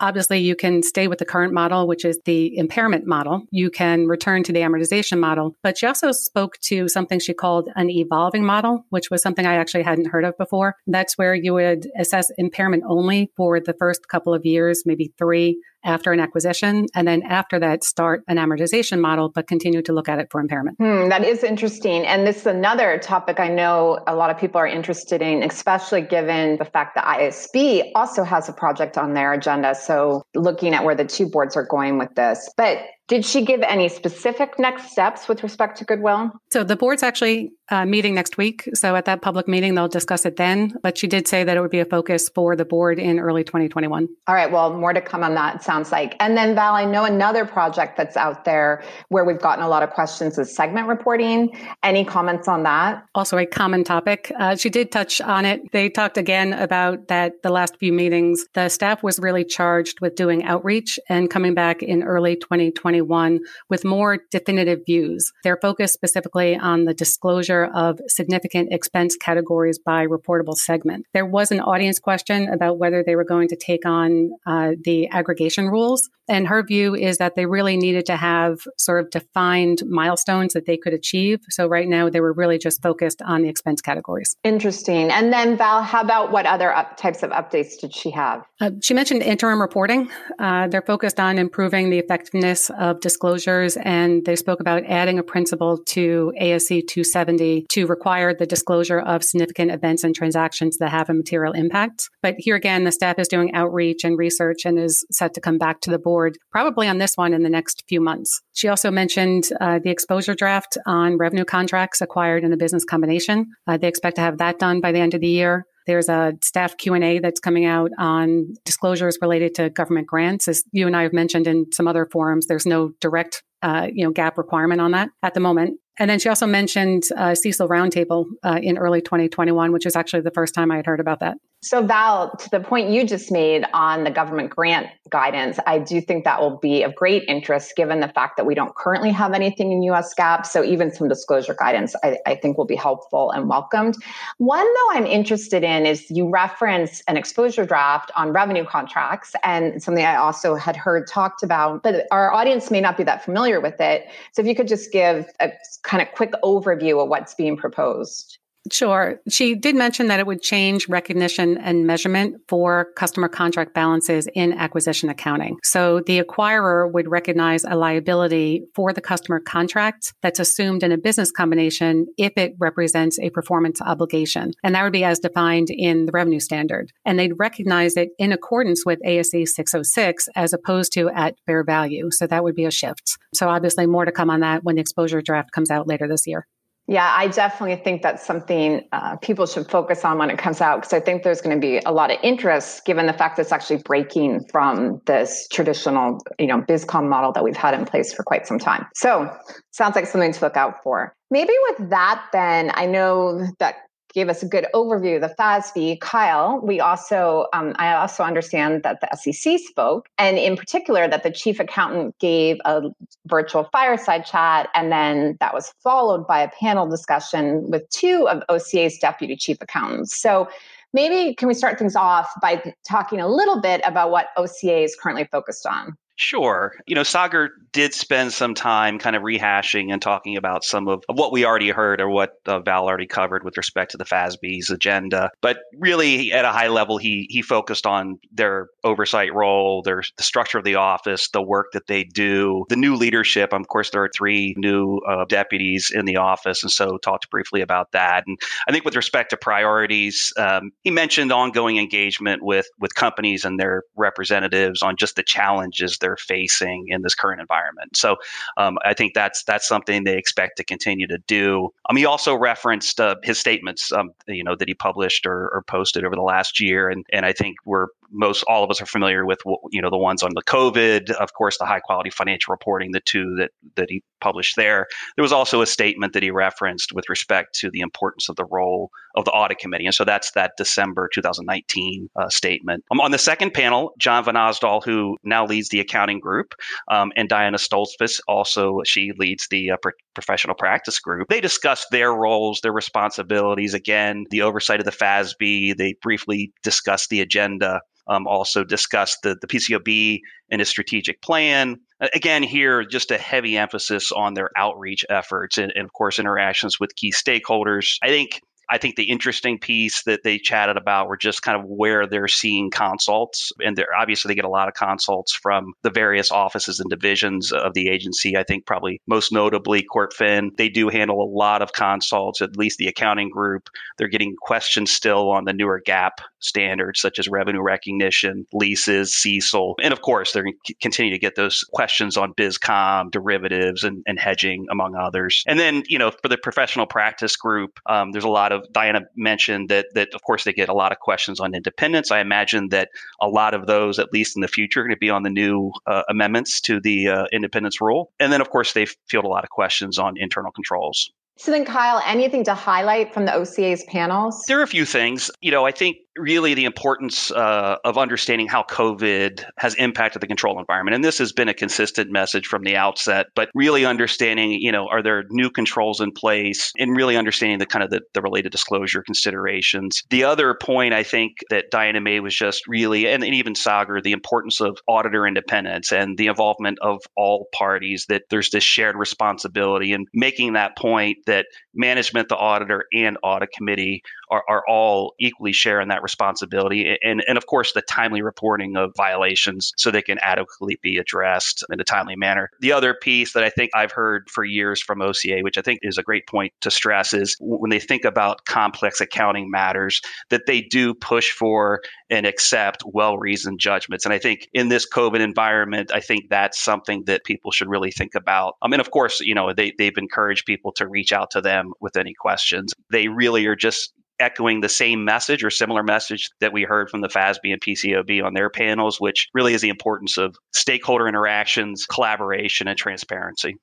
Obviously, 0.00 0.38
you 0.38 0.54
can 0.54 0.82
stay 0.82 1.08
with 1.08 1.18
the 1.18 1.24
current 1.24 1.52
model, 1.52 1.86
which 1.86 2.04
is 2.04 2.18
the 2.24 2.56
impairment 2.56 3.06
model. 3.06 3.42
You 3.50 3.70
can 3.70 4.06
return 4.06 4.42
to 4.44 4.52
the 4.52 4.60
amortization 4.60 5.18
model. 5.18 5.56
But 5.62 5.78
she 5.78 5.86
also 5.86 6.12
spoke 6.12 6.58
to 6.62 6.88
something 6.88 7.18
she 7.18 7.34
called 7.34 7.68
an 7.74 7.90
evolving 7.90 8.44
model, 8.44 8.84
which 8.90 9.10
was 9.10 9.22
something 9.22 9.46
I 9.46 9.54
actually 9.54 9.82
hadn't 9.82 10.08
heard 10.08 10.24
of 10.24 10.36
before. 10.38 10.76
That's 10.86 11.18
where 11.18 11.34
you 11.34 11.54
would 11.54 11.88
assess 11.98 12.30
impairment 12.38 12.84
only 12.86 13.32
for 13.36 13.58
the 13.60 13.74
first 13.78 14.08
couple 14.08 14.34
of 14.34 14.46
years, 14.46 14.84
maybe 14.86 15.12
three, 15.18 15.60
after 15.88 16.12
an 16.12 16.20
acquisition. 16.20 16.86
And 16.94 17.08
then 17.08 17.22
after 17.22 17.58
that, 17.58 17.82
start 17.82 18.22
an 18.28 18.36
amortization 18.36 19.00
model, 19.00 19.30
but 19.34 19.48
continue 19.48 19.82
to 19.82 19.92
look 19.92 20.08
at 20.08 20.18
it 20.18 20.28
for 20.30 20.40
impairment. 20.40 20.76
Hmm, 20.78 21.08
that 21.08 21.24
is 21.24 21.42
interesting. 21.42 22.06
And 22.06 22.26
this 22.26 22.38
is 22.38 22.46
another 22.46 22.98
topic 22.98 23.40
I 23.40 23.48
know 23.48 23.98
a 24.06 24.14
lot 24.14 24.30
of 24.30 24.38
people 24.38 24.60
are 24.60 24.66
interested 24.66 25.22
in, 25.22 25.42
especially 25.42 26.02
given 26.02 26.58
the 26.58 26.66
fact 26.66 26.94
that 26.94 27.04
IASB 27.04 27.92
also 27.94 28.22
has 28.22 28.48
a 28.48 28.52
project 28.52 28.98
on 28.98 29.14
their 29.14 29.32
agenda. 29.32 29.74
So 29.74 30.22
looking 30.34 30.74
at 30.74 30.84
where 30.84 30.94
the 30.94 31.06
two 31.06 31.26
boards 31.26 31.56
are 31.56 31.66
going 31.66 31.98
with 31.98 32.14
this. 32.14 32.50
But 32.56 32.78
did 33.08 33.24
she 33.24 33.42
give 33.44 33.62
any 33.62 33.88
specific 33.88 34.58
next 34.58 34.92
steps 34.92 35.28
with 35.28 35.42
respect 35.42 35.78
to 35.78 35.84
Goodwill? 35.84 36.30
So 36.50 36.62
the 36.62 36.76
board's 36.76 37.02
actually 37.02 37.52
uh, 37.70 37.84
meeting 37.86 38.14
next 38.14 38.36
week. 38.36 38.68
So 38.74 38.96
at 38.96 39.06
that 39.06 39.22
public 39.22 39.48
meeting, 39.48 39.74
they'll 39.74 39.88
discuss 39.88 40.24
it 40.24 40.36
then. 40.36 40.74
But 40.82 40.98
she 40.98 41.06
did 41.06 41.26
say 41.26 41.44
that 41.44 41.56
it 41.56 41.60
would 41.60 41.70
be 41.70 41.80
a 41.80 41.84
focus 41.84 42.28
for 42.34 42.54
the 42.54 42.64
board 42.64 42.98
in 42.98 43.18
early 43.18 43.44
2021. 43.44 44.08
All 44.26 44.34
right. 44.34 44.50
Well, 44.50 44.74
more 44.74 44.92
to 44.92 45.00
come 45.00 45.22
on 45.22 45.34
that, 45.34 45.62
sounds 45.62 45.90
like. 45.90 46.16
And 46.20 46.36
then, 46.36 46.54
Val, 46.54 46.74
I 46.74 46.84
know 46.84 47.04
another 47.04 47.44
project 47.44 47.96
that's 47.96 48.16
out 48.16 48.44
there 48.44 48.82
where 49.08 49.24
we've 49.24 49.40
gotten 49.40 49.64
a 49.64 49.68
lot 49.68 49.82
of 49.82 49.90
questions 49.90 50.38
is 50.38 50.54
segment 50.54 50.86
reporting. 50.86 51.56
Any 51.82 52.04
comments 52.04 52.46
on 52.46 52.62
that? 52.64 53.04
Also, 53.14 53.38
a 53.38 53.46
common 53.46 53.84
topic. 53.84 54.30
Uh, 54.38 54.56
she 54.56 54.68
did 54.70 54.92
touch 54.92 55.20
on 55.20 55.44
it. 55.44 55.72
They 55.72 55.88
talked 55.88 56.18
again 56.18 56.52
about 56.52 57.08
that 57.08 57.42
the 57.42 57.50
last 57.50 57.76
few 57.78 57.92
meetings, 57.92 58.46
the 58.54 58.68
staff 58.68 59.02
was 59.02 59.18
really 59.18 59.44
charged 59.44 60.00
with 60.00 60.14
doing 60.14 60.44
outreach 60.44 60.98
and 61.08 61.30
coming 61.30 61.54
back 61.54 61.82
in 61.82 62.02
early 62.02 62.36
2020 62.36 62.97
2021 62.98 63.40
with 63.68 63.84
more 63.84 64.18
definitive 64.30 64.80
views. 64.86 65.32
They're 65.44 65.58
focused 65.60 65.94
specifically 65.94 66.56
on 66.56 66.84
the 66.84 66.94
disclosure 66.94 67.70
of 67.74 68.00
significant 68.06 68.72
expense 68.72 69.16
categories 69.16 69.78
by 69.78 70.06
reportable 70.06 70.54
segment. 70.54 71.06
There 71.12 71.26
was 71.26 71.50
an 71.50 71.60
audience 71.60 71.98
question 71.98 72.48
about 72.48 72.78
whether 72.78 73.02
they 73.04 73.16
were 73.16 73.24
going 73.24 73.48
to 73.48 73.56
take 73.56 73.86
on 73.86 74.30
uh, 74.46 74.72
the 74.84 75.08
aggregation 75.08 75.68
rules. 75.68 76.08
And 76.28 76.46
her 76.46 76.62
view 76.62 76.94
is 76.94 77.18
that 77.18 77.36
they 77.36 77.46
really 77.46 77.76
needed 77.76 78.04
to 78.06 78.16
have 78.16 78.58
sort 78.76 79.00
of 79.02 79.10
defined 79.10 79.82
milestones 79.88 80.52
that 80.52 80.66
they 80.66 80.76
could 80.76 80.92
achieve. 80.92 81.40
So 81.48 81.66
right 81.66 81.88
now 81.88 82.10
they 82.10 82.20
were 82.20 82.34
really 82.34 82.58
just 82.58 82.82
focused 82.82 83.22
on 83.22 83.42
the 83.42 83.48
expense 83.48 83.80
categories. 83.80 84.36
Interesting. 84.44 85.10
And 85.10 85.32
then 85.32 85.56
Val, 85.56 85.82
how 85.82 86.02
about 86.02 86.30
what 86.30 86.44
other 86.44 86.74
up- 86.74 86.98
types 86.98 87.22
of 87.22 87.30
updates 87.30 87.80
did 87.80 87.94
she 87.94 88.10
have? 88.10 88.44
Uh, 88.60 88.72
she 88.82 88.92
mentioned 88.92 89.22
interim 89.22 89.60
reporting. 89.60 90.10
Uh, 90.38 90.68
they're 90.68 90.82
focused 90.82 91.18
on 91.18 91.38
improving 91.38 91.88
the 91.88 91.98
effectiveness 91.98 92.70
of 92.88 93.00
disclosures, 93.00 93.76
and 93.78 94.24
they 94.24 94.36
spoke 94.36 94.60
about 94.60 94.84
adding 94.84 95.18
a 95.18 95.22
principle 95.22 95.78
to 95.86 96.32
ASC 96.40 96.86
270 96.86 97.66
to 97.70 97.86
require 97.86 98.34
the 98.34 98.46
disclosure 98.46 99.00
of 99.00 99.24
significant 99.24 99.70
events 99.70 100.04
and 100.04 100.14
transactions 100.14 100.78
that 100.78 100.90
have 100.90 101.10
a 101.10 101.14
material 101.14 101.52
impact. 101.52 102.08
But 102.22 102.36
here 102.38 102.56
again, 102.56 102.84
the 102.84 102.92
staff 102.92 103.18
is 103.18 103.28
doing 103.28 103.54
outreach 103.54 104.04
and 104.04 104.18
research 104.18 104.64
and 104.64 104.78
is 104.78 105.04
set 105.10 105.34
to 105.34 105.40
come 105.40 105.58
back 105.58 105.80
to 105.82 105.90
the 105.90 105.98
board 105.98 106.38
probably 106.50 106.88
on 106.88 106.98
this 106.98 107.16
one 107.16 107.32
in 107.32 107.42
the 107.42 107.50
next 107.50 107.84
few 107.88 108.00
months. 108.00 108.40
She 108.54 108.68
also 108.68 108.90
mentioned 108.90 109.50
uh, 109.60 109.78
the 109.82 109.90
exposure 109.90 110.34
draft 110.34 110.76
on 110.86 111.18
revenue 111.18 111.44
contracts 111.44 112.00
acquired 112.00 112.44
in 112.44 112.52
a 112.52 112.56
business 112.56 112.84
combination. 112.84 113.46
Uh, 113.66 113.76
they 113.76 113.88
expect 113.88 114.16
to 114.16 114.22
have 114.22 114.38
that 114.38 114.58
done 114.58 114.80
by 114.80 114.92
the 114.92 115.00
end 115.00 115.14
of 115.14 115.20
the 115.20 115.28
year. 115.28 115.64
There's 115.88 116.10
a 116.10 116.34
staff 116.44 116.76
Q&A 116.76 117.18
that's 117.18 117.40
coming 117.40 117.64
out 117.64 117.90
on 117.98 118.54
disclosures 118.66 119.16
related 119.22 119.54
to 119.54 119.70
government 119.70 120.06
grants. 120.06 120.46
As 120.46 120.62
you 120.70 120.86
and 120.86 120.94
I 120.94 121.02
have 121.02 121.14
mentioned 121.14 121.46
in 121.46 121.72
some 121.72 121.88
other 121.88 122.06
forums, 122.12 122.46
there's 122.46 122.66
no 122.66 122.92
direct 123.00 123.42
uh, 123.62 123.88
you 123.90 124.04
know, 124.04 124.12
GAAP 124.12 124.36
requirement 124.36 124.82
on 124.82 124.90
that 124.90 125.08
at 125.22 125.32
the 125.32 125.40
moment. 125.40 125.80
And 125.98 126.10
then 126.10 126.18
she 126.18 126.28
also 126.28 126.46
mentioned 126.46 127.04
uh, 127.16 127.30
CECL 127.30 127.68
Roundtable 127.68 128.26
uh, 128.44 128.60
in 128.62 128.76
early 128.76 129.00
2021, 129.00 129.72
which 129.72 129.86
is 129.86 129.96
actually 129.96 130.20
the 130.20 130.30
first 130.30 130.54
time 130.54 130.70
I 130.70 130.76
had 130.76 130.86
heard 130.86 131.00
about 131.00 131.20
that. 131.20 131.38
So, 131.60 131.82
Val, 131.82 132.36
to 132.36 132.50
the 132.50 132.60
point 132.60 132.90
you 132.90 133.04
just 133.04 133.32
made 133.32 133.64
on 133.74 134.04
the 134.04 134.12
government 134.12 134.50
grant 134.50 134.86
guidance, 135.10 135.58
I 135.66 135.80
do 135.80 136.00
think 136.00 136.22
that 136.22 136.40
will 136.40 136.56
be 136.56 136.84
of 136.84 136.94
great 136.94 137.24
interest 137.26 137.74
given 137.74 137.98
the 137.98 138.06
fact 138.06 138.36
that 138.36 138.46
we 138.46 138.54
don't 138.54 138.76
currently 138.76 139.10
have 139.10 139.32
anything 139.32 139.72
in 139.72 139.82
US 139.82 140.14
GAAP. 140.14 140.46
So, 140.46 140.62
even 140.62 140.92
some 140.92 141.08
disclosure 141.08 141.56
guidance 141.58 141.96
I, 142.04 142.18
I 142.26 142.36
think 142.36 142.58
will 142.58 142.64
be 142.64 142.76
helpful 142.76 143.32
and 143.32 143.48
welcomed. 143.48 143.96
One, 144.36 144.64
though, 144.64 144.98
I'm 144.98 145.06
interested 145.06 145.64
in 145.64 145.84
is 145.84 146.08
you 146.10 146.28
reference 146.28 147.02
an 147.08 147.16
exposure 147.16 147.66
draft 147.66 148.12
on 148.14 148.32
revenue 148.32 148.64
contracts 148.64 149.32
and 149.42 149.82
something 149.82 150.04
I 150.04 150.14
also 150.14 150.54
had 150.54 150.76
heard 150.76 151.08
talked 151.08 151.42
about, 151.42 151.82
but 151.82 152.06
our 152.12 152.32
audience 152.32 152.70
may 152.70 152.80
not 152.80 152.96
be 152.96 153.02
that 153.02 153.24
familiar 153.24 153.60
with 153.60 153.80
it. 153.80 154.06
So, 154.30 154.42
if 154.42 154.46
you 154.46 154.54
could 154.54 154.68
just 154.68 154.92
give 154.92 155.28
a 155.40 155.50
kind 155.82 156.02
of 156.02 156.14
quick 156.14 156.34
overview 156.44 157.02
of 157.02 157.08
what's 157.08 157.34
being 157.34 157.56
proposed. 157.56 158.38
Sure. 158.72 159.20
She 159.28 159.54
did 159.54 159.76
mention 159.76 160.08
that 160.08 160.20
it 160.20 160.26
would 160.26 160.42
change 160.42 160.88
recognition 160.88 161.56
and 161.58 161.86
measurement 161.86 162.36
for 162.48 162.88
customer 162.96 163.28
contract 163.28 163.74
balances 163.74 164.28
in 164.34 164.52
acquisition 164.52 165.08
accounting. 165.08 165.58
So 165.64 166.00
the 166.00 166.20
acquirer 166.20 166.90
would 166.92 167.08
recognize 167.08 167.64
a 167.64 167.76
liability 167.76 168.64
for 168.74 168.92
the 168.92 169.00
customer 169.00 169.40
contract 169.40 170.12
that's 170.22 170.40
assumed 170.40 170.82
in 170.82 170.92
a 170.92 170.98
business 170.98 171.30
combination 171.30 172.06
if 172.18 172.32
it 172.36 172.54
represents 172.58 173.18
a 173.18 173.30
performance 173.30 173.80
obligation. 173.80 174.52
And 174.62 174.74
that 174.74 174.82
would 174.82 174.92
be 174.92 175.04
as 175.04 175.18
defined 175.18 175.68
in 175.70 176.06
the 176.06 176.12
revenue 176.12 176.40
standard. 176.40 176.90
And 177.04 177.18
they'd 177.18 177.38
recognize 177.38 177.96
it 177.96 178.10
in 178.18 178.32
accordance 178.32 178.84
with 178.84 178.98
ASC 179.06 179.48
606 179.48 180.28
as 180.34 180.52
opposed 180.52 180.92
to 180.92 181.08
at 181.10 181.36
fair 181.46 181.64
value. 181.64 182.10
So 182.10 182.26
that 182.26 182.44
would 182.44 182.54
be 182.54 182.64
a 182.64 182.70
shift. 182.70 183.16
So 183.34 183.48
obviously 183.48 183.86
more 183.86 184.04
to 184.04 184.12
come 184.12 184.30
on 184.30 184.40
that 184.40 184.64
when 184.64 184.76
the 184.76 184.80
exposure 184.80 185.22
draft 185.22 185.52
comes 185.52 185.70
out 185.70 185.86
later 185.86 186.06
this 186.06 186.26
year. 186.26 186.46
Yeah, 186.90 187.12
I 187.14 187.28
definitely 187.28 187.76
think 187.76 188.00
that's 188.00 188.24
something 188.24 188.88
uh, 188.92 189.16
people 189.16 189.44
should 189.44 189.70
focus 189.70 190.06
on 190.06 190.16
when 190.16 190.30
it 190.30 190.38
comes 190.38 190.62
out 190.62 190.80
because 190.80 190.94
I 190.94 191.00
think 191.00 191.22
there's 191.22 191.42
going 191.42 191.54
to 191.54 191.60
be 191.60 191.80
a 191.84 191.92
lot 191.92 192.10
of 192.10 192.16
interest 192.22 192.86
given 192.86 193.04
the 193.04 193.12
fact 193.12 193.36
that 193.36 193.42
it's 193.42 193.52
actually 193.52 193.82
breaking 193.84 194.46
from 194.50 195.02
this 195.04 195.46
traditional, 195.52 196.18
you 196.38 196.46
know, 196.46 196.62
BizCom 196.62 197.06
model 197.10 197.30
that 197.32 197.44
we've 197.44 197.58
had 197.58 197.74
in 197.74 197.84
place 197.84 198.14
for 198.14 198.22
quite 198.22 198.46
some 198.46 198.58
time. 198.58 198.86
So, 198.94 199.30
sounds 199.70 199.96
like 199.96 200.06
something 200.06 200.32
to 200.32 200.40
look 200.40 200.56
out 200.56 200.82
for. 200.82 201.14
Maybe 201.30 201.52
with 201.68 201.90
that, 201.90 202.24
then 202.32 202.72
I 202.72 202.86
know 202.86 203.46
that 203.58 203.74
gave 204.12 204.28
us 204.28 204.42
a 204.42 204.46
good 204.46 204.66
overview 204.74 205.16
of 205.16 205.22
the 205.22 205.34
FASB. 205.38 206.00
Kyle, 206.00 206.60
we 206.62 206.80
also, 206.80 207.46
um, 207.52 207.74
I 207.78 207.94
also 207.94 208.22
understand 208.22 208.82
that 208.82 209.00
the 209.00 209.16
SEC 209.16 209.58
spoke, 209.58 210.08
and 210.18 210.38
in 210.38 210.56
particular 210.56 211.08
that 211.08 211.22
the 211.22 211.30
chief 211.30 211.60
accountant 211.60 212.18
gave 212.18 212.58
a 212.64 212.82
virtual 213.26 213.68
fireside 213.70 214.24
chat, 214.24 214.68
and 214.74 214.90
then 214.90 215.36
that 215.40 215.54
was 215.54 215.72
followed 215.82 216.26
by 216.26 216.40
a 216.40 216.48
panel 216.48 216.88
discussion 216.88 217.70
with 217.70 217.88
two 217.90 218.26
of 218.28 218.42
OCA's 218.48 218.98
deputy 218.98 219.36
chief 219.36 219.58
accountants. 219.60 220.20
So 220.20 220.48
maybe 220.92 221.34
can 221.34 221.48
we 221.48 221.54
start 221.54 221.78
things 221.78 221.96
off 221.96 222.30
by 222.40 222.74
talking 222.88 223.20
a 223.20 223.28
little 223.28 223.60
bit 223.60 223.80
about 223.84 224.10
what 224.10 224.28
OCA 224.36 224.82
is 224.82 224.96
currently 225.00 225.28
focused 225.30 225.66
on? 225.66 225.96
Sure. 226.20 226.74
You 226.88 226.96
know, 226.96 227.04
Sagar 227.04 227.50
did 227.72 227.94
spend 227.94 228.32
some 228.32 228.52
time 228.52 228.98
kind 228.98 229.14
of 229.14 229.22
rehashing 229.22 229.92
and 229.92 230.02
talking 230.02 230.36
about 230.36 230.64
some 230.64 230.88
of, 230.88 231.04
of 231.08 231.16
what 231.16 231.30
we 231.30 231.44
already 231.44 231.68
heard 231.70 232.00
or 232.00 232.08
what 232.08 232.32
uh, 232.44 232.58
Val 232.58 232.88
already 232.88 233.06
covered 233.06 233.44
with 233.44 233.56
respect 233.56 233.92
to 233.92 233.96
the 233.96 234.04
FASB's 234.04 234.68
agenda. 234.68 235.30
But 235.42 235.58
really, 235.78 236.32
at 236.32 236.44
a 236.44 236.50
high 236.50 236.66
level, 236.66 236.98
he 236.98 237.28
he 237.30 237.40
focused 237.40 237.86
on 237.86 238.18
their 238.32 238.66
oversight 238.82 239.32
role, 239.32 239.82
their 239.82 240.02
the 240.16 240.24
structure 240.24 240.58
of 240.58 240.64
the 240.64 240.74
office, 240.74 241.28
the 241.28 241.40
work 241.40 241.66
that 241.72 241.86
they 241.86 242.02
do, 242.02 242.64
the 242.68 242.74
new 242.74 242.96
leadership. 242.96 243.52
Of 243.52 243.68
course, 243.68 243.90
there 243.90 244.02
are 244.02 244.10
three 244.12 244.54
new 244.56 244.98
uh, 245.08 245.24
deputies 245.26 245.92
in 245.94 246.04
the 246.04 246.16
office, 246.16 246.64
and 246.64 246.72
so 246.72 246.98
talked 246.98 247.30
briefly 247.30 247.60
about 247.60 247.92
that. 247.92 248.24
And 248.26 248.36
I 248.66 248.72
think 248.72 248.84
with 248.84 248.96
respect 248.96 249.30
to 249.30 249.36
priorities, 249.36 250.32
um, 250.36 250.72
he 250.82 250.90
mentioned 250.90 251.30
ongoing 251.30 251.76
engagement 251.76 252.42
with 252.42 252.66
with 252.80 252.96
companies 252.96 253.44
and 253.44 253.60
their 253.60 253.84
representatives 253.96 254.82
on 254.82 254.96
just 254.96 255.14
the 255.14 255.22
challenges 255.22 255.96
they're 256.00 256.07
facing 256.16 256.86
in 256.88 257.02
this 257.02 257.14
current 257.14 257.40
environment. 257.40 257.96
So 257.96 258.16
um, 258.56 258.78
I 258.84 258.94
think 258.94 259.14
that's 259.14 259.42
that's 259.44 259.66
something 259.66 260.04
they 260.04 260.16
expect 260.16 260.56
to 260.58 260.64
continue 260.64 261.06
to 261.06 261.18
do. 261.26 261.72
Um, 261.88 261.96
he 261.96 262.04
also 262.04 262.34
referenced 262.34 263.00
uh, 263.00 263.16
his 263.22 263.38
statements, 263.38 263.92
um, 263.92 264.12
you 264.26 264.44
know, 264.44 264.56
that 264.56 264.68
he 264.68 264.74
published 264.74 265.26
or, 265.26 265.48
or 265.48 265.62
posted 265.62 266.04
over 266.04 266.14
the 266.14 266.22
last 266.22 266.60
year, 266.60 266.88
and 266.88 267.04
and 267.12 267.26
I 267.26 267.32
think 267.32 267.56
we're 267.64 267.88
most 268.10 268.44
all 268.48 268.64
of 268.64 268.70
us 268.70 268.80
are 268.80 268.86
familiar 268.86 269.24
with 269.26 269.40
you 269.70 269.82
know 269.82 269.90
the 269.90 269.98
ones 269.98 270.22
on 270.22 270.32
the 270.34 270.42
COVID, 270.42 271.10
of 271.12 271.32
course, 271.34 271.58
the 271.58 271.66
high 271.66 271.80
quality 271.80 272.10
financial 272.10 272.52
reporting, 272.52 272.92
the 272.92 273.00
two 273.00 273.36
that 273.38 273.50
that 273.76 273.90
he 273.90 274.02
published 274.20 274.56
there. 274.56 274.86
There 275.16 275.22
was 275.22 275.32
also 275.32 275.62
a 275.62 275.66
statement 275.66 276.12
that 276.12 276.22
he 276.22 276.30
referenced 276.30 276.92
with 276.92 277.08
respect 277.08 277.54
to 277.60 277.70
the 277.70 277.80
importance 277.80 278.28
of 278.28 278.36
the 278.36 278.44
role 278.44 278.90
of 279.14 279.24
the 279.24 279.30
audit 279.30 279.58
committee, 279.58 279.86
and 279.86 279.94
so 279.94 280.04
that's 280.04 280.32
that 280.32 280.52
December 280.56 281.08
2019 281.12 282.08
uh, 282.16 282.28
statement. 282.28 282.84
Um, 282.90 283.00
on 283.00 283.10
the 283.10 283.18
second 283.18 283.52
panel, 283.52 283.92
John 283.98 284.24
Vanosdol, 284.24 284.84
who 284.84 285.16
now 285.22 285.46
leads 285.46 285.68
the 285.68 285.80
accounting 285.80 286.20
group, 286.20 286.54
um, 286.90 287.12
and 287.16 287.28
Diana 287.28 287.58
Stoltzfus, 287.58 288.20
also 288.26 288.80
she 288.84 289.12
leads 289.16 289.48
the 289.48 289.72
uh, 289.72 289.76
pro- 289.80 289.92
professional 290.14 290.54
practice 290.54 290.98
group. 290.98 291.28
They 291.28 291.40
discussed 291.40 291.88
their 291.90 292.12
roles, 292.12 292.60
their 292.60 292.72
responsibilities. 292.72 293.74
Again, 293.74 294.24
the 294.30 294.42
oversight 294.42 294.80
of 294.80 294.86
the 294.86 294.92
FASB. 294.92 295.76
They 295.76 295.94
briefly 296.02 296.52
discussed 296.62 297.10
the 297.10 297.20
agenda 297.20 297.80
um, 298.08 298.26
also 298.26 298.64
discussed 298.64 299.18
the, 299.22 299.36
the 299.40 299.46
PCAOB 299.46 300.20
and 300.50 300.60
its 300.60 300.70
strategic 300.70 301.20
plan. 301.20 301.76
Again, 302.14 302.42
here, 302.42 302.84
just 302.84 303.10
a 303.10 303.18
heavy 303.18 303.56
emphasis 303.56 304.12
on 304.12 304.34
their 304.34 304.50
outreach 304.56 305.04
efforts 305.10 305.58
and, 305.58 305.72
and, 305.74 305.84
of 305.84 305.92
course, 305.92 306.18
interactions 306.18 306.78
with 306.80 306.96
key 306.96 307.12
stakeholders. 307.12 307.96
I 308.02 308.08
think 308.08 308.40
I 308.70 308.78
think 308.78 308.96
the 308.96 309.10
interesting 309.10 309.58
piece 309.58 310.02
that 310.02 310.22
they 310.24 310.38
chatted 310.38 310.76
about 310.76 311.08
were 311.08 311.16
just 311.16 311.42
kind 311.42 311.58
of 311.58 311.64
where 311.66 312.06
they're 312.06 312.28
seeing 312.28 312.70
consults. 312.70 313.52
And 313.60 313.76
they're 313.76 313.94
obviously 313.94 314.28
they 314.28 314.34
get 314.34 314.44
a 314.44 314.50
lot 314.50 314.68
of 314.68 314.74
consults 314.74 315.34
from 315.34 315.74
the 315.82 315.90
various 315.90 316.30
offices 316.30 316.80
and 316.80 316.90
divisions 316.90 317.52
of 317.52 317.74
the 317.74 317.88
agency. 317.88 318.36
I 318.36 318.42
think 318.42 318.66
probably 318.66 319.00
most 319.06 319.32
notably 319.32 319.86
CorpFin. 319.94 320.56
They 320.56 320.68
do 320.68 320.88
handle 320.88 321.22
a 321.22 321.30
lot 321.30 321.62
of 321.62 321.72
consults, 321.72 322.42
at 322.42 322.56
least 322.56 322.78
the 322.78 322.88
accounting 322.88 323.30
group. 323.30 323.68
They're 323.96 324.08
getting 324.08 324.36
questions 324.40 324.90
still 324.90 325.30
on 325.30 325.44
the 325.44 325.52
newer 325.52 325.82
GAAP 325.86 326.12
standards 326.40 327.00
such 327.00 327.18
as 327.18 327.28
revenue 327.28 327.62
recognition, 327.62 328.46
leases, 328.52 329.12
CECL. 329.12 329.74
And 329.82 329.92
of 329.92 330.02
course, 330.02 330.32
they're 330.32 330.44
to 330.64 330.74
continue 330.74 331.12
to 331.12 331.18
get 331.18 331.36
those 331.36 331.64
questions 331.72 332.16
on 332.16 332.34
BizCom, 332.34 333.10
derivatives, 333.10 333.84
and, 333.84 334.02
and 334.06 334.18
hedging, 334.18 334.66
among 334.70 334.94
others. 334.94 335.42
And 335.46 335.58
then, 335.58 335.82
you 335.88 335.98
know, 335.98 336.10
for 336.10 336.28
the 336.28 336.38
professional 336.38 336.86
practice 336.86 337.36
group, 337.36 337.78
um, 337.86 338.12
there's 338.12 338.24
a 338.24 338.28
lot 338.28 338.52
of 338.52 338.57
of 338.58 338.72
Diana 338.72 339.02
mentioned 339.16 339.68
that 339.68 339.86
that 339.94 340.08
of 340.14 340.22
course 340.22 340.44
they 340.44 340.52
get 340.52 340.68
a 340.68 340.74
lot 340.74 340.92
of 340.92 340.98
questions 340.98 341.40
on 341.40 341.54
independence. 341.54 342.10
I 342.10 342.20
imagine 342.20 342.68
that 342.70 342.90
a 343.20 343.28
lot 343.28 343.54
of 343.54 343.66
those, 343.66 343.98
at 343.98 344.12
least 344.12 344.36
in 344.36 344.42
the 344.42 344.48
future, 344.48 344.80
are 344.80 344.84
going 344.84 344.94
to 344.94 344.98
be 344.98 345.10
on 345.10 345.22
the 345.22 345.30
new 345.30 345.72
uh, 345.86 346.02
amendments 346.08 346.60
to 346.62 346.80
the 346.80 347.08
uh, 347.08 347.26
independence 347.32 347.80
rule. 347.80 348.12
And 348.20 348.32
then, 348.32 348.40
of 348.40 348.50
course, 348.50 348.72
they 348.72 348.86
field 349.08 349.24
a 349.24 349.28
lot 349.28 349.44
of 349.44 349.50
questions 349.50 349.98
on 349.98 350.16
internal 350.16 350.52
controls. 350.52 351.10
So 351.38 351.52
then, 351.52 351.64
Kyle, 351.64 352.02
anything 352.04 352.42
to 352.44 352.54
highlight 352.54 353.14
from 353.14 353.24
the 353.24 353.32
OCA's 353.32 353.84
panels? 353.84 354.42
There 354.48 354.58
are 354.58 354.64
a 354.64 354.66
few 354.66 354.84
things. 354.84 355.30
You 355.40 355.52
know, 355.52 355.64
I 355.64 355.70
think 355.70 355.98
really 356.18 356.54
the 356.54 356.64
importance 356.64 357.30
uh, 357.30 357.76
of 357.84 357.98
understanding 357.98 358.48
how 358.48 358.62
COVID 358.62 359.44
has 359.58 359.74
impacted 359.74 360.22
the 360.22 360.26
control 360.26 360.58
environment. 360.58 360.94
And 360.94 361.04
this 361.04 361.18
has 361.18 361.32
been 361.32 361.48
a 361.48 361.54
consistent 361.54 362.10
message 362.10 362.46
from 362.46 362.62
the 362.62 362.76
outset, 362.76 363.26
but 363.34 363.48
really 363.54 363.84
understanding, 363.84 364.52
you 364.52 364.72
know, 364.72 364.88
are 364.88 365.02
there 365.02 365.24
new 365.30 365.50
controls 365.50 366.00
in 366.00 366.12
place 366.12 366.72
and 366.78 366.96
really 366.96 367.16
understanding 367.16 367.58
the 367.58 367.66
kind 367.66 367.82
of 367.82 367.90
the, 367.90 368.02
the 368.14 368.22
related 368.22 368.52
disclosure 368.52 369.02
considerations. 369.02 370.02
The 370.10 370.24
other 370.24 370.56
point 370.60 370.94
I 370.94 371.02
think 371.02 371.38
that 371.50 371.66
Diana 371.70 372.00
made 372.00 372.20
was 372.20 372.34
just 372.34 372.66
really, 372.66 373.06
and, 373.06 373.22
and 373.22 373.34
even 373.34 373.54
Sagar, 373.54 374.00
the 374.00 374.12
importance 374.12 374.60
of 374.60 374.78
auditor 374.86 375.26
independence 375.26 375.92
and 375.92 376.16
the 376.16 376.26
involvement 376.26 376.78
of 376.80 377.00
all 377.16 377.48
parties, 377.52 378.06
that 378.08 378.22
there's 378.30 378.50
this 378.50 378.64
shared 378.64 378.96
responsibility 378.96 379.92
and 379.92 380.06
making 380.12 380.54
that 380.54 380.76
point 380.76 381.18
that 381.26 381.46
management, 381.74 382.28
the 382.28 382.36
auditor, 382.36 382.84
and 382.92 383.18
audit 383.22 383.50
committee 383.52 384.02
are, 384.30 384.44
are 384.48 384.62
all 384.68 385.14
equally 385.18 385.52
sharing 385.52 385.88
that 385.88 386.02
responsibility. 386.02 386.96
And, 387.02 387.22
and 387.26 387.38
of 387.38 387.46
course, 387.46 387.72
the 387.72 387.82
timely 387.82 388.22
reporting 388.22 388.76
of 388.76 388.92
violations 388.96 389.72
so 389.76 389.90
they 389.90 390.02
can 390.02 390.18
adequately 390.22 390.78
be 390.82 390.98
addressed 390.98 391.64
in 391.70 391.80
a 391.80 391.84
timely 391.84 392.16
manner. 392.16 392.50
The 392.60 392.72
other 392.72 392.94
piece 392.94 393.32
that 393.32 393.44
I 393.44 393.50
think 393.50 393.70
I've 393.74 393.92
heard 393.92 394.28
for 394.30 394.44
years 394.44 394.80
from 394.80 395.02
OCA, 395.02 395.40
which 395.40 395.58
I 395.58 395.62
think 395.62 395.80
is 395.82 395.98
a 395.98 396.02
great 396.02 396.26
point 396.26 396.52
to 396.60 396.70
stress, 396.70 397.12
is 397.12 397.36
when 397.40 397.70
they 397.70 397.80
think 397.80 398.04
about 398.04 398.44
complex 398.44 399.00
accounting 399.00 399.50
matters, 399.50 400.00
that 400.30 400.46
they 400.46 400.60
do 400.60 400.94
push 400.94 401.30
for 401.30 401.80
and 402.10 402.26
accept 402.26 402.82
well 402.86 403.18
reasoned 403.18 403.60
judgments. 403.60 404.04
And 404.04 404.12
I 404.12 404.18
think 404.18 404.48
in 404.52 404.68
this 404.68 404.88
COVID 404.88 405.20
environment, 405.20 405.90
I 405.92 406.00
think 406.00 406.28
that's 406.30 406.60
something 406.60 407.04
that 407.04 407.24
people 407.24 407.50
should 407.50 407.68
really 407.68 407.90
think 407.90 408.14
about. 408.14 408.56
I 408.62 408.68
mean, 408.68 408.80
of 408.80 408.90
course, 408.90 409.20
you 409.20 409.34
know, 409.34 409.52
they, 409.52 409.72
they've 409.78 409.96
encouraged 409.96 410.46
people 410.46 410.72
to 410.72 410.88
reach 410.88 411.12
out 411.12 411.30
to 411.32 411.40
them 411.40 411.72
with 411.80 411.96
any 411.96 412.14
questions. 412.14 412.72
They 412.90 413.08
really 413.08 413.46
are 413.46 413.56
just 413.56 413.92
echoing 414.20 414.60
the 414.60 414.68
same 414.68 415.04
message 415.04 415.44
or 415.44 415.50
similar 415.50 415.82
message 415.82 416.30
that 416.40 416.52
we 416.52 416.62
heard 416.62 416.90
from 416.90 417.00
the 417.00 417.08
FASB 417.08 417.52
and 417.52 417.60
PCAOB 417.60 418.24
on 418.24 418.34
their 418.34 418.50
panels, 418.50 419.00
which 419.00 419.28
really 419.34 419.54
is 419.54 419.60
the 419.60 419.68
importance 419.68 420.18
of 420.18 420.36
stakeholder 420.52 421.08
interactions, 421.08 421.86
collaboration, 421.86 422.68
and 422.68 422.78
transparency. 422.78 423.56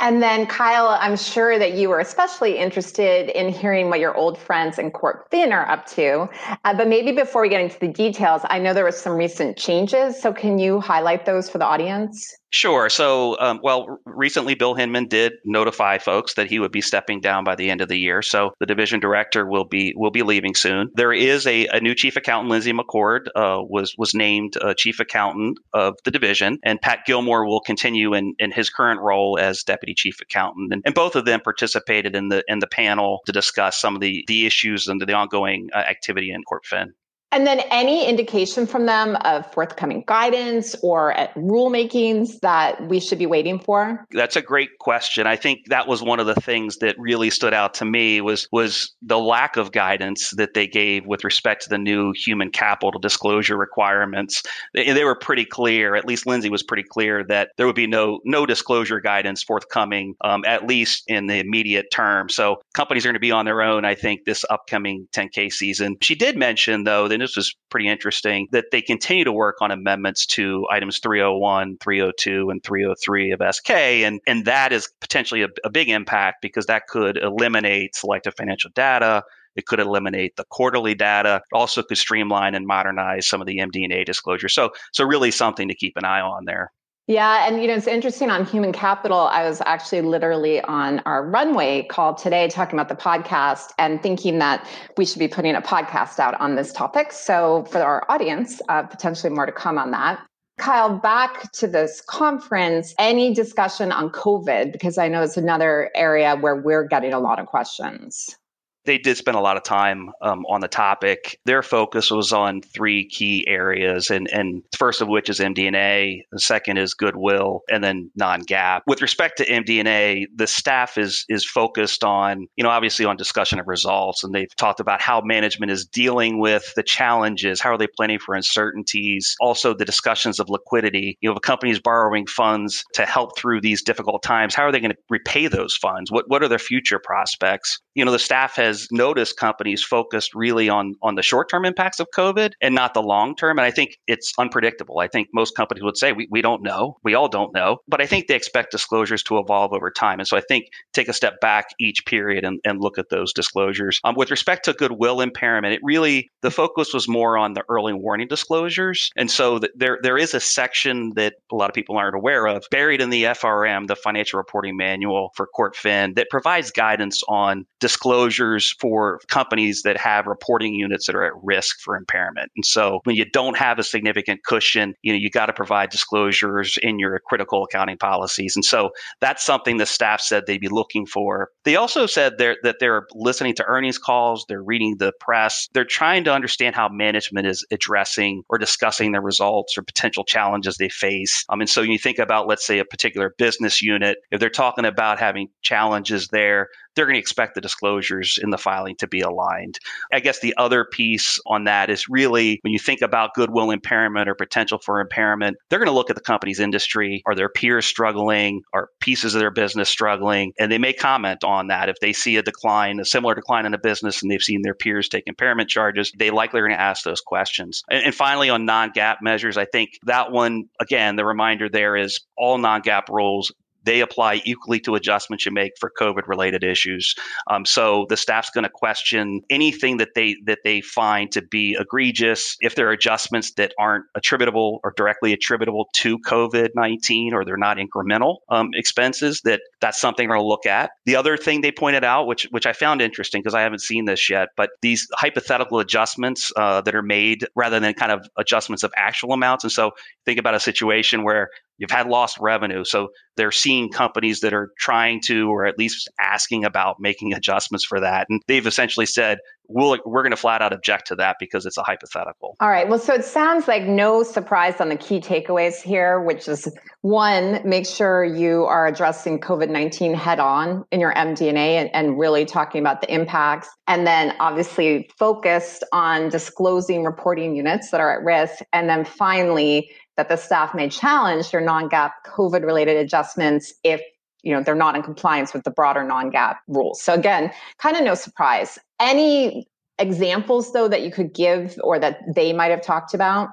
And 0.00 0.20
then, 0.20 0.46
Kyle, 0.46 0.88
I'm 1.00 1.16
sure 1.16 1.60
that 1.60 1.74
you 1.74 1.88
were 1.88 2.00
especially 2.00 2.58
interested 2.58 3.28
in 3.38 3.50
hearing 3.50 3.88
what 3.88 4.00
your 4.00 4.16
old 4.16 4.36
friends 4.36 4.76
in 4.78 4.90
CorpFin 4.90 5.52
are 5.52 5.68
up 5.70 5.86
to. 5.90 6.28
Uh, 6.64 6.74
but 6.74 6.88
maybe 6.88 7.12
before 7.12 7.42
we 7.42 7.48
get 7.48 7.60
into 7.60 7.78
the 7.78 7.86
details, 7.86 8.42
I 8.46 8.58
know 8.58 8.74
there 8.74 8.84
was 8.84 9.00
some 9.00 9.12
recent 9.12 9.56
changes. 9.56 10.20
So, 10.20 10.32
can 10.32 10.58
you 10.58 10.80
highlight 10.80 11.24
those 11.24 11.48
for 11.48 11.58
the 11.58 11.66
audience? 11.66 12.34
Sure. 12.54 12.90
So, 12.90 13.38
um, 13.40 13.60
well, 13.62 13.98
recently 14.04 14.54
Bill 14.54 14.74
Hinman 14.74 15.08
did 15.08 15.32
notify 15.42 15.96
folks 15.96 16.34
that 16.34 16.48
he 16.48 16.58
would 16.58 16.70
be 16.70 16.82
stepping 16.82 17.22
down 17.22 17.44
by 17.44 17.54
the 17.54 17.70
end 17.70 17.80
of 17.80 17.88
the 17.88 17.98
year. 17.98 18.20
So 18.20 18.52
the 18.60 18.66
division 18.66 19.00
director 19.00 19.46
will 19.46 19.64
be 19.64 19.94
will 19.96 20.10
be 20.10 20.22
leaving 20.22 20.54
soon. 20.54 20.90
There 20.94 21.14
is 21.14 21.46
a, 21.46 21.66
a 21.68 21.80
new 21.80 21.94
chief 21.94 22.16
accountant, 22.16 22.50
Lindsay 22.50 22.74
McCord, 22.74 23.28
uh, 23.34 23.62
was 23.62 23.94
was 23.96 24.14
named 24.14 24.58
uh, 24.60 24.74
chief 24.76 25.00
accountant 25.00 25.60
of 25.72 25.94
the 26.04 26.10
division, 26.10 26.58
and 26.62 26.78
Pat 26.78 27.06
Gilmore 27.06 27.46
will 27.46 27.60
continue 27.60 28.12
in, 28.12 28.34
in 28.38 28.52
his 28.52 28.68
current 28.68 29.00
role 29.00 29.38
as 29.40 29.62
deputy 29.62 29.94
chief 29.94 30.20
accountant. 30.20 30.74
And, 30.74 30.82
and 30.84 30.94
both 30.94 31.16
of 31.16 31.24
them 31.24 31.40
participated 31.40 32.14
in 32.14 32.28
the 32.28 32.44
in 32.48 32.58
the 32.58 32.66
panel 32.66 33.22
to 33.24 33.32
discuss 33.32 33.80
some 33.80 33.94
of 33.94 34.02
the 34.02 34.24
the 34.28 34.44
issues 34.44 34.88
and 34.88 35.00
the 35.00 35.14
ongoing 35.14 35.70
uh, 35.72 35.78
activity 35.78 36.30
in 36.30 36.42
Court 36.42 36.64
CorpFin. 36.64 36.88
And 37.32 37.46
then 37.46 37.60
any 37.70 38.06
indication 38.06 38.66
from 38.66 38.84
them 38.84 39.16
of 39.24 39.50
forthcoming 39.52 40.04
guidance 40.06 40.76
or 40.82 41.14
rulemakings 41.34 42.40
that 42.40 42.86
we 42.88 43.00
should 43.00 43.18
be 43.18 43.24
waiting 43.24 43.58
for? 43.58 44.06
That's 44.10 44.36
a 44.36 44.42
great 44.42 44.78
question. 44.78 45.26
I 45.26 45.36
think 45.36 45.60
that 45.68 45.88
was 45.88 46.02
one 46.02 46.20
of 46.20 46.26
the 46.26 46.34
things 46.34 46.76
that 46.78 46.94
really 46.98 47.30
stood 47.30 47.54
out 47.54 47.72
to 47.74 47.86
me 47.86 48.20
was 48.20 48.46
was 48.52 48.94
the 49.00 49.18
lack 49.18 49.56
of 49.56 49.72
guidance 49.72 50.30
that 50.32 50.52
they 50.52 50.66
gave 50.66 51.06
with 51.06 51.24
respect 51.24 51.62
to 51.62 51.70
the 51.70 51.78
new 51.78 52.12
human 52.12 52.50
capital 52.50 53.00
disclosure 53.00 53.56
requirements. 53.56 54.42
They, 54.74 54.92
they 54.92 55.04
were 55.04 55.16
pretty 55.16 55.46
clear. 55.46 55.94
At 55.94 56.04
least 56.04 56.26
Lindsay 56.26 56.50
was 56.50 56.62
pretty 56.62 56.84
clear 56.84 57.24
that 57.28 57.52
there 57.56 57.66
would 57.66 57.74
be 57.74 57.86
no 57.86 58.20
no 58.26 58.44
disclosure 58.44 59.00
guidance 59.00 59.42
forthcoming, 59.42 60.16
um, 60.22 60.44
at 60.46 60.66
least 60.66 61.04
in 61.06 61.28
the 61.28 61.38
immediate 61.38 61.86
term. 61.90 62.28
So 62.28 62.60
companies 62.74 63.06
are 63.06 63.08
going 63.08 63.14
to 63.14 63.20
be 63.20 63.32
on 63.32 63.46
their 63.46 63.62
own. 63.62 63.86
I 63.86 63.94
think 63.94 64.26
this 64.26 64.44
upcoming 64.50 65.08
10K 65.12 65.50
season. 65.50 65.96
She 66.02 66.14
did 66.14 66.36
mention 66.36 66.84
though 66.84 67.08
that 67.08 67.21
this 67.22 67.36
was 67.36 67.54
pretty 67.70 67.88
interesting, 67.88 68.48
that 68.52 68.66
they 68.72 68.82
continue 68.82 69.24
to 69.24 69.32
work 69.32 69.56
on 69.60 69.70
amendments 69.70 70.26
to 70.26 70.66
items 70.70 70.98
301, 70.98 71.78
302, 71.78 72.50
and 72.50 72.62
303 72.62 73.30
of 73.32 73.42
SK. 73.54 73.70
And, 73.70 74.20
and 74.26 74.44
that 74.44 74.72
is 74.72 74.90
potentially 75.00 75.42
a, 75.42 75.48
a 75.64 75.70
big 75.70 75.88
impact 75.88 76.42
because 76.42 76.66
that 76.66 76.86
could 76.88 77.16
eliminate 77.16 77.94
selective 77.94 78.34
financial 78.34 78.70
data. 78.74 79.22
It 79.54 79.66
could 79.66 79.80
eliminate 79.80 80.36
the 80.36 80.44
quarterly 80.44 80.94
data. 80.94 81.42
Also, 81.52 81.82
could 81.82 81.98
streamline 81.98 82.54
and 82.54 82.66
modernize 82.66 83.26
some 83.26 83.40
of 83.40 83.46
the 83.46 83.58
MD&A 83.58 84.04
disclosure. 84.04 84.48
So, 84.48 84.70
so 84.92 85.04
really 85.04 85.30
something 85.30 85.68
to 85.68 85.74
keep 85.74 85.96
an 85.96 86.04
eye 86.04 86.20
on 86.20 86.44
there. 86.46 86.72
Yeah, 87.12 87.46
and 87.46 87.60
you 87.60 87.68
know 87.68 87.74
it's 87.74 87.86
interesting 87.86 88.30
on 88.30 88.46
human 88.46 88.72
capital. 88.72 89.18
I 89.18 89.46
was 89.46 89.60
actually 89.66 90.00
literally 90.00 90.62
on 90.62 91.00
our 91.00 91.22
runway 91.22 91.82
call 91.82 92.14
today 92.14 92.48
talking 92.48 92.78
about 92.78 92.88
the 92.88 92.94
podcast 92.94 93.68
and 93.78 94.02
thinking 94.02 94.38
that 94.38 94.66
we 94.96 95.04
should 95.04 95.18
be 95.18 95.28
putting 95.28 95.54
a 95.54 95.60
podcast 95.60 96.18
out 96.18 96.40
on 96.40 96.54
this 96.54 96.72
topic. 96.72 97.12
So 97.12 97.66
for 97.70 97.82
our 97.82 98.10
audience, 98.10 98.62
uh, 98.70 98.84
potentially 98.84 99.30
more 99.30 99.44
to 99.44 99.52
come 99.52 99.76
on 99.76 99.90
that. 99.90 100.24
Kyle, 100.56 100.98
back 100.98 101.52
to 101.52 101.66
this 101.66 102.00
conference, 102.00 102.94
any 102.98 103.34
discussion 103.34 103.92
on 103.92 104.08
COVID? 104.08 104.72
Because 104.72 104.96
I 104.96 105.08
know 105.08 105.20
it's 105.20 105.36
another 105.36 105.90
area 105.94 106.34
where 106.36 106.56
we're 106.56 106.88
getting 106.88 107.12
a 107.12 107.20
lot 107.20 107.38
of 107.38 107.44
questions 107.44 108.38
they 108.84 108.98
did 108.98 109.16
spend 109.16 109.36
a 109.36 109.40
lot 109.40 109.56
of 109.56 109.62
time 109.62 110.10
um, 110.20 110.44
on 110.48 110.60
the 110.60 110.68
topic. 110.68 111.38
Their 111.44 111.62
focus 111.62 112.10
was 112.10 112.32
on 112.32 112.62
three 112.62 113.08
key 113.08 113.44
areas, 113.48 114.10
and 114.10 114.28
and 114.28 114.62
first 114.76 115.00
of 115.00 115.08
which 115.08 115.28
is 115.28 115.38
MD&A, 115.38 116.24
the 116.32 116.40
second 116.40 116.78
is 116.78 116.94
goodwill, 116.94 117.60
and 117.70 117.82
then 117.82 118.10
non-GAAP. 118.16 118.82
With 118.86 119.02
respect 119.02 119.38
to 119.38 119.46
MD&A, 119.46 120.26
the 120.34 120.46
staff 120.46 120.98
is 120.98 121.24
is 121.28 121.44
focused 121.44 122.04
on 122.04 122.48
you 122.56 122.64
know 122.64 122.70
obviously 122.70 123.04
on 123.04 123.16
discussion 123.16 123.58
of 123.58 123.68
results, 123.68 124.24
and 124.24 124.34
they've 124.34 124.54
talked 124.56 124.80
about 124.80 125.00
how 125.00 125.20
management 125.20 125.70
is 125.70 125.86
dealing 125.86 126.40
with 126.40 126.72
the 126.74 126.82
challenges, 126.82 127.60
how 127.60 127.70
are 127.70 127.78
they 127.78 127.86
planning 127.86 128.18
for 128.18 128.34
uncertainties, 128.34 129.36
also 129.40 129.74
the 129.74 129.84
discussions 129.84 130.40
of 130.40 130.48
liquidity. 130.48 131.18
You 131.20 131.28
know, 131.28 131.34
if 131.34 131.38
a 131.38 131.40
company 131.40 131.70
is 131.70 131.80
borrowing 131.80 132.26
funds 132.26 132.84
to 132.94 133.06
help 133.06 133.38
through 133.38 133.60
these 133.60 133.82
difficult 133.82 134.22
times, 134.22 134.54
how 134.54 134.64
are 134.64 134.72
they 134.72 134.80
going 134.80 134.92
to 134.92 134.98
repay 135.08 135.46
those 135.46 135.76
funds? 135.76 136.10
What 136.10 136.24
what 136.28 136.42
are 136.42 136.48
their 136.48 136.58
future 136.58 136.98
prospects? 136.98 137.80
You 137.94 138.04
know, 138.04 138.12
the 138.12 138.18
staff 138.18 138.56
has 138.56 138.71
has 138.72 138.88
noticed 138.90 139.36
companies 139.36 139.82
focused 139.82 140.34
really 140.34 140.68
on 140.68 140.94
on 141.02 141.14
the 141.14 141.22
short 141.22 141.48
term 141.48 141.64
impacts 141.64 142.00
of 142.00 142.08
COVID 142.14 142.52
and 142.60 142.74
not 142.74 142.94
the 142.94 143.02
long 143.02 143.34
term. 143.36 143.58
And 143.58 143.66
I 143.66 143.70
think 143.70 143.98
it's 144.06 144.32
unpredictable. 144.38 144.98
I 144.98 145.08
think 145.08 145.28
most 145.34 145.56
companies 145.56 145.82
would 145.82 145.96
say 145.96 146.12
we, 146.12 146.28
we 146.30 146.42
don't 146.42 146.62
know. 146.62 146.96
We 147.02 147.14
all 147.14 147.28
don't 147.28 147.54
know. 147.54 147.78
But 147.88 148.00
I 148.00 148.06
think 148.06 148.26
they 148.26 148.34
expect 148.34 148.70
disclosures 148.70 149.22
to 149.24 149.38
evolve 149.38 149.72
over 149.72 149.90
time. 149.90 150.20
And 150.20 150.28
so 150.28 150.36
I 150.36 150.40
think 150.40 150.66
take 150.92 151.08
a 151.08 151.12
step 151.12 151.40
back 151.40 151.66
each 151.78 152.04
period 152.06 152.44
and, 152.44 152.60
and 152.64 152.80
look 152.80 152.98
at 152.98 153.10
those 153.10 153.32
disclosures. 153.32 153.98
Um, 154.04 154.14
with 154.16 154.30
respect 154.30 154.64
to 154.66 154.72
goodwill 154.72 155.20
impairment, 155.20 155.74
it 155.74 155.80
really 155.82 156.30
the 156.42 156.50
focus 156.50 156.94
was 156.94 157.08
more 157.08 157.36
on 157.36 157.54
the 157.54 157.64
early 157.68 157.92
warning 157.92 158.28
disclosures. 158.28 159.10
And 159.16 159.30
so 159.30 159.58
th- 159.58 159.72
there 159.76 159.98
there 160.02 160.18
is 160.18 160.34
a 160.34 160.40
section 160.40 161.12
that 161.16 161.34
a 161.50 161.56
lot 161.56 161.70
of 161.70 161.74
people 161.74 161.96
aren't 161.96 162.16
aware 162.16 162.46
of 162.46 162.64
buried 162.70 163.00
in 163.00 163.10
the 163.10 163.24
FRM, 163.24 163.86
the 163.86 163.96
financial 163.96 164.38
reporting 164.38 164.76
manual 164.76 165.30
for 165.34 165.46
Court 165.46 165.72
CorpFin, 165.72 166.14
that 166.16 166.28
provides 166.30 166.70
guidance 166.70 167.22
on 167.28 167.66
disclosures 167.80 168.61
for 168.70 169.20
companies 169.28 169.82
that 169.82 169.96
have 169.96 170.26
reporting 170.26 170.74
units 170.74 171.06
that 171.06 171.16
are 171.16 171.24
at 171.24 171.32
risk 171.42 171.80
for 171.80 171.96
impairment. 171.96 172.50
And 172.56 172.64
so 172.64 173.00
when 173.04 173.16
you 173.16 173.24
don't 173.24 173.56
have 173.56 173.78
a 173.78 173.82
significant 173.82 174.44
cushion, 174.44 174.94
you 175.02 175.12
know, 175.12 175.18
you 175.18 175.30
got 175.30 175.46
to 175.46 175.52
provide 175.52 175.90
disclosures 175.90 176.78
in 176.82 176.98
your 176.98 177.18
critical 177.26 177.64
accounting 177.64 177.98
policies. 177.98 178.56
And 178.56 178.64
so 178.64 178.90
that's 179.20 179.44
something 179.44 179.76
the 179.76 179.86
staff 179.86 180.20
said 180.20 180.44
they'd 180.46 180.60
be 180.60 180.68
looking 180.68 181.06
for. 181.06 181.50
They 181.64 181.76
also 181.76 182.06
said 182.06 182.38
that 182.38 182.76
they're 182.80 183.06
listening 183.14 183.54
to 183.56 183.64
earnings 183.64 183.98
calls, 183.98 184.44
they're 184.48 184.62
reading 184.62 184.96
the 184.98 185.12
press, 185.20 185.68
they're 185.72 185.84
trying 185.84 186.24
to 186.24 186.32
understand 186.32 186.74
how 186.74 186.88
management 186.88 187.46
is 187.46 187.64
addressing 187.70 188.42
or 188.48 188.58
discussing 188.58 189.12
their 189.12 189.20
results 189.22 189.76
or 189.76 189.82
potential 189.82 190.24
challenges 190.24 190.76
they 190.76 190.88
face. 190.88 191.44
Um, 191.48 191.60
and 191.60 191.70
so 191.70 191.82
you 191.82 191.98
think 191.98 192.18
about, 192.18 192.48
let's 192.48 192.66
say, 192.66 192.78
a 192.78 192.84
particular 192.84 193.34
business 193.38 193.82
unit, 193.82 194.18
if 194.30 194.40
they're 194.40 194.50
talking 194.50 194.84
about 194.84 195.18
having 195.18 195.48
challenges 195.62 196.28
there, 196.28 196.68
they're 196.94 197.06
going 197.06 197.14
to 197.14 197.20
expect 197.20 197.54
the 197.54 197.60
disclosures 197.60 198.38
in 198.42 198.50
the 198.50 198.58
filing 198.58 198.96
to 198.96 199.06
be 199.06 199.20
aligned. 199.20 199.78
I 200.12 200.20
guess 200.20 200.40
the 200.40 200.54
other 200.56 200.84
piece 200.84 201.38
on 201.46 201.64
that 201.64 201.90
is 201.90 202.08
really 202.08 202.58
when 202.62 202.72
you 202.72 202.78
think 202.78 203.02
about 203.02 203.34
goodwill 203.34 203.70
impairment 203.70 204.28
or 204.28 204.34
potential 204.34 204.78
for 204.78 205.00
impairment, 205.00 205.56
they're 205.68 205.78
going 205.78 205.86
to 205.86 205.92
look 205.92 206.10
at 206.10 206.16
the 206.16 206.22
company's 206.22 206.60
industry. 206.60 207.22
Are 207.26 207.34
their 207.34 207.48
peers 207.48 207.86
struggling? 207.86 208.62
Are 208.72 208.88
pieces 209.00 209.34
of 209.34 209.40
their 209.40 209.50
business 209.50 209.88
struggling? 209.88 210.52
And 210.58 210.70
they 210.70 210.78
may 210.78 210.92
comment 210.92 211.44
on 211.44 211.68
that. 211.68 211.88
If 211.88 211.96
they 212.00 212.12
see 212.12 212.36
a 212.36 212.42
decline, 212.42 213.00
a 213.00 213.04
similar 213.04 213.34
decline 213.34 213.66
in 213.66 213.72
the 213.72 213.78
business, 213.78 214.22
and 214.22 214.30
they've 214.30 214.42
seen 214.42 214.62
their 214.62 214.74
peers 214.74 215.08
take 215.08 215.24
impairment 215.26 215.68
charges, 215.68 216.12
they 216.18 216.30
likely 216.30 216.60
are 216.60 216.66
going 216.66 216.76
to 216.76 216.82
ask 216.82 217.04
those 217.04 217.20
questions. 217.20 217.82
And, 217.90 218.04
and 218.04 218.14
finally, 218.14 218.50
on 218.50 218.64
non 218.64 218.92
GAAP 218.92 219.16
measures, 219.22 219.56
I 219.56 219.64
think 219.64 219.98
that 220.04 220.32
one, 220.32 220.64
again, 220.80 221.16
the 221.16 221.24
reminder 221.24 221.68
there 221.68 221.96
is 221.96 222.20
all 222.36 222.58
non 222.58 222.82
GAAP 222.82 223.08
rules 223.08 223.52
they 223.84 224.00
apply 224.00 224.42
equally 224.44 224.80
to 224.80 224.94
adjustments 224.94 225.46
you 225.46 225.52
make 225.52 225.72
for 225.80 225.92
COVID 226.00 226.26
related 226.26 226.62
issues. 226.64 227.14
Um, 227.50 227.64
so 227.64 228.06
the 228.08 228.16
staff's 228.16 228.50
going 228.50 228.64
to 228.64 228.70
question 228.70 229.42
anything 229.50 229.98
that 229.98 230.10
they 230.14 230.36
that 230.46 230.60
they 230.64 230.80
find 230.80 231.30
to 231.32 231.42
be 231.42 231.76
egregious. 231.78 232.56
If 232.60 232.74
there 232.74 232.88
are 232.88 232.92
adjustments 232.92 233.52
that 233.52 233.72
aren't 233.78 234.04
attributable 234.14 234.80
or 234.84 234.92
directly 234.96 235.32
attributable 235.32 235.88
to 235.94 236.18
COVID 236.20 236.70
nineteen, 236.74 237.34
or 237.34 237.44
they're 237.44 237.56
not 237.56 237.78
incremental 237.78 238.36
um, 238.48 238.70
expenses, 238.74 239.40
that 239.44 239.60
that's 239.80 240.00
something 240.00 240.28
we 240.28 240.36
will 240.36 240.48
look 240.48 240.66
at. 240.66 240.90
The 241.06 241.16
other 241.16 241.36
thing 241.36 241.60
they 241.60 241.72
pointed 241.72 242.04
out, 242.04 242.26
which 242.26 242.46
which 242.50 242.66
I 242.66 242.72
found 242.72 243.02
interesting 243.02 243.42
because 243.42 243.54
I 243.54 243.62
haven't 243.62 243.80
seen 243.80 244.04
this 244.04 244.30
yet, 244.30 244.48
but 244.56 244.70
these 244.80 245.08
hypothetical 245.14 245.78
adjustments 245.78 246.52
uh, 246.56 246.80
that 246.82 246.94
are 246.94 247.02
made 247.02 247.46
rather 247.56 247.80
than 247.80 247.94
kind 247.94 248.12
of 248.12 248.28
adjustments 248.36 248.82
of 248.82 248.92
actual 248.96 249.32
amounts. 249.32 249.64
And 249.64 249.72
so 249.72 249.92
think 250.24 250.38
about 250.38 250.54
a 250.54 250.60
situation 250.60 251.24
where 251.24 251.50
you've 251.82 251.90
had 251.90 252.06
lost 252.06 252.38
revenue. 252.38 252.84
So 252.84 253.08
they're 253.36 253.50
seeing 253.50 253.90
companies 253.90 254.38
that 254.40 254.54
are 254.54 254.70
trying 254.78 255.20
to, 255.22 255.50
or 255.50 255.66
at 255.66 255.78
least 255.78 256.08
asking 256.20 256.64
about 256.64 257.00
making 257.00 257.32
adjustments 257.32 257.84
for 257.84 257.98
that. 257.98 258.28
And 258.30 258.40
they've 258.46 258.66
essentially 258.66 259.04
said, 259.04 259.38
we'll, 259.66 259.98
we're 260.04 260.22
going 260.22 260.30
to 260.30 260.36
flat 260.36 260.62
out 260.62 260.72
object 260.72 261.08
to 261.08 261.16
that 261.16 261.36
because 261.40 261.66
it's 261.66 261.76
a 261.76 261.82
hypothetical. 261.82 262.56
All 262.60 262.68
right. 262.68 262.88
Well, 262.88 263.00
so 263.00 263.14
it 263.14 263.24
sounds 263.24 263.66
like 263.66 263.82
no 263.82 264.22
surprise 264.22 264.80
on 264.80 264.90
the 264.90 264.96
key 264.96 265.20
takeaways 265.20 265.82
here, 265.82 266.20
which 266.20 266.46
is 266.46 266.72
one, 267.00 267.60
make 267.64 267.86
sure 267.86 268.24
you 268.24 268.64
are 268.64 268.86
addressing 268.86 269.40
COVID 269.40 269.68
19 269.68 270.14
head 270.14 270.38
on 270.38 270.84
in 270.92 271.00
your 271.00 271.12
MD&A 271.14 271.78
and, 271.78 271.90
and 271.92 272.16
really 272.16 272.44
talking 272.44 272.80
about 272.80 273.00
the 273.00 273.12
impacts. 273.12 273.68
And 273.88 274.06
then 274.06 274.36
obviously 274.38 275.10
focused 275.18 275.82
on 275.92 276.28
disclosing 276.28 277.02
reporting 277.02 277.56
units 277.56 277.90
that 277.90 278.00
are 278.00 278.16
at 278.16 278.22
risk. 278.22 278.62
And 278.72 278.88
then 278.88 279.04
finally, 279.04 279.90
that 280.16 280.28
the 280.28 280.36
staff 280.36 280.74
may 280.74 280.88
challenge 280.88 281.50
their 281.50 281.60
non-GAAP 281.60 282.10
COVID 282.26 282.64
related 282.64 282.96
adjustments 282.96 283.72
if 283.82 284.00
you 284.42 284.52
know 284.52 284.62
they're 284.62 284.74
not 284.74 284.96
in 284.96 285.02
compliance 285.02 285.54
with 285.54 285.64
the 285.64 285.70
broader 285.70 286.04
non-GAAP 286.04 286.56
rules. 286.68 287.00
So 287.00 287.14
again, 287.14 287.52
kind 287.78 287.96
of 287.96 288.02
no 288.02 288.14
surprise. 288.14 288.78
Any 289.00 289.66
examples 289.98 290.72
though 290.72 290.88
that 290.88 291.02
you 291.02 291.10
could 291.10 291.32
give 291.32 291.78
or 291.82 291.98
that 291.98 292.20
they 292.34 292.52
might 292.52 292.70
have 292.70 292.82
talked 292.82 293.14
about? 293.14 293.50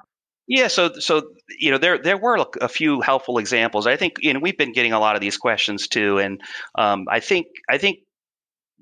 Yeah, 0.48 0.66
so 0.66 0.92
so 0.98 1.22
you 1.60 1.70
know 1.70 1.78
there 1.78 1.96
there 1.96 2.16
were 2.16 2.44
a 2.60 2.68
few 2.68 3.00
helpful 3.00 3.38
examples. 3.38 3.86
I 3.86 3.96
think 3.96 4.14
you 4.20 4.34
know 4.34 4.40
we've 4.40 4.58
been 4.58 4.72
getting 4.72 4.92
a 4.92 4.98
lot 4.98 5.14
of 5.14 5.20
these 5.20 5.36
questions 5.36 5.86
too, 5.86 6.18
and 6.18 6.40
um, 6.76 7.06
I 7.08 7.20
think 7.20 7.46
I 7.68 7.78
think 7.78 7.98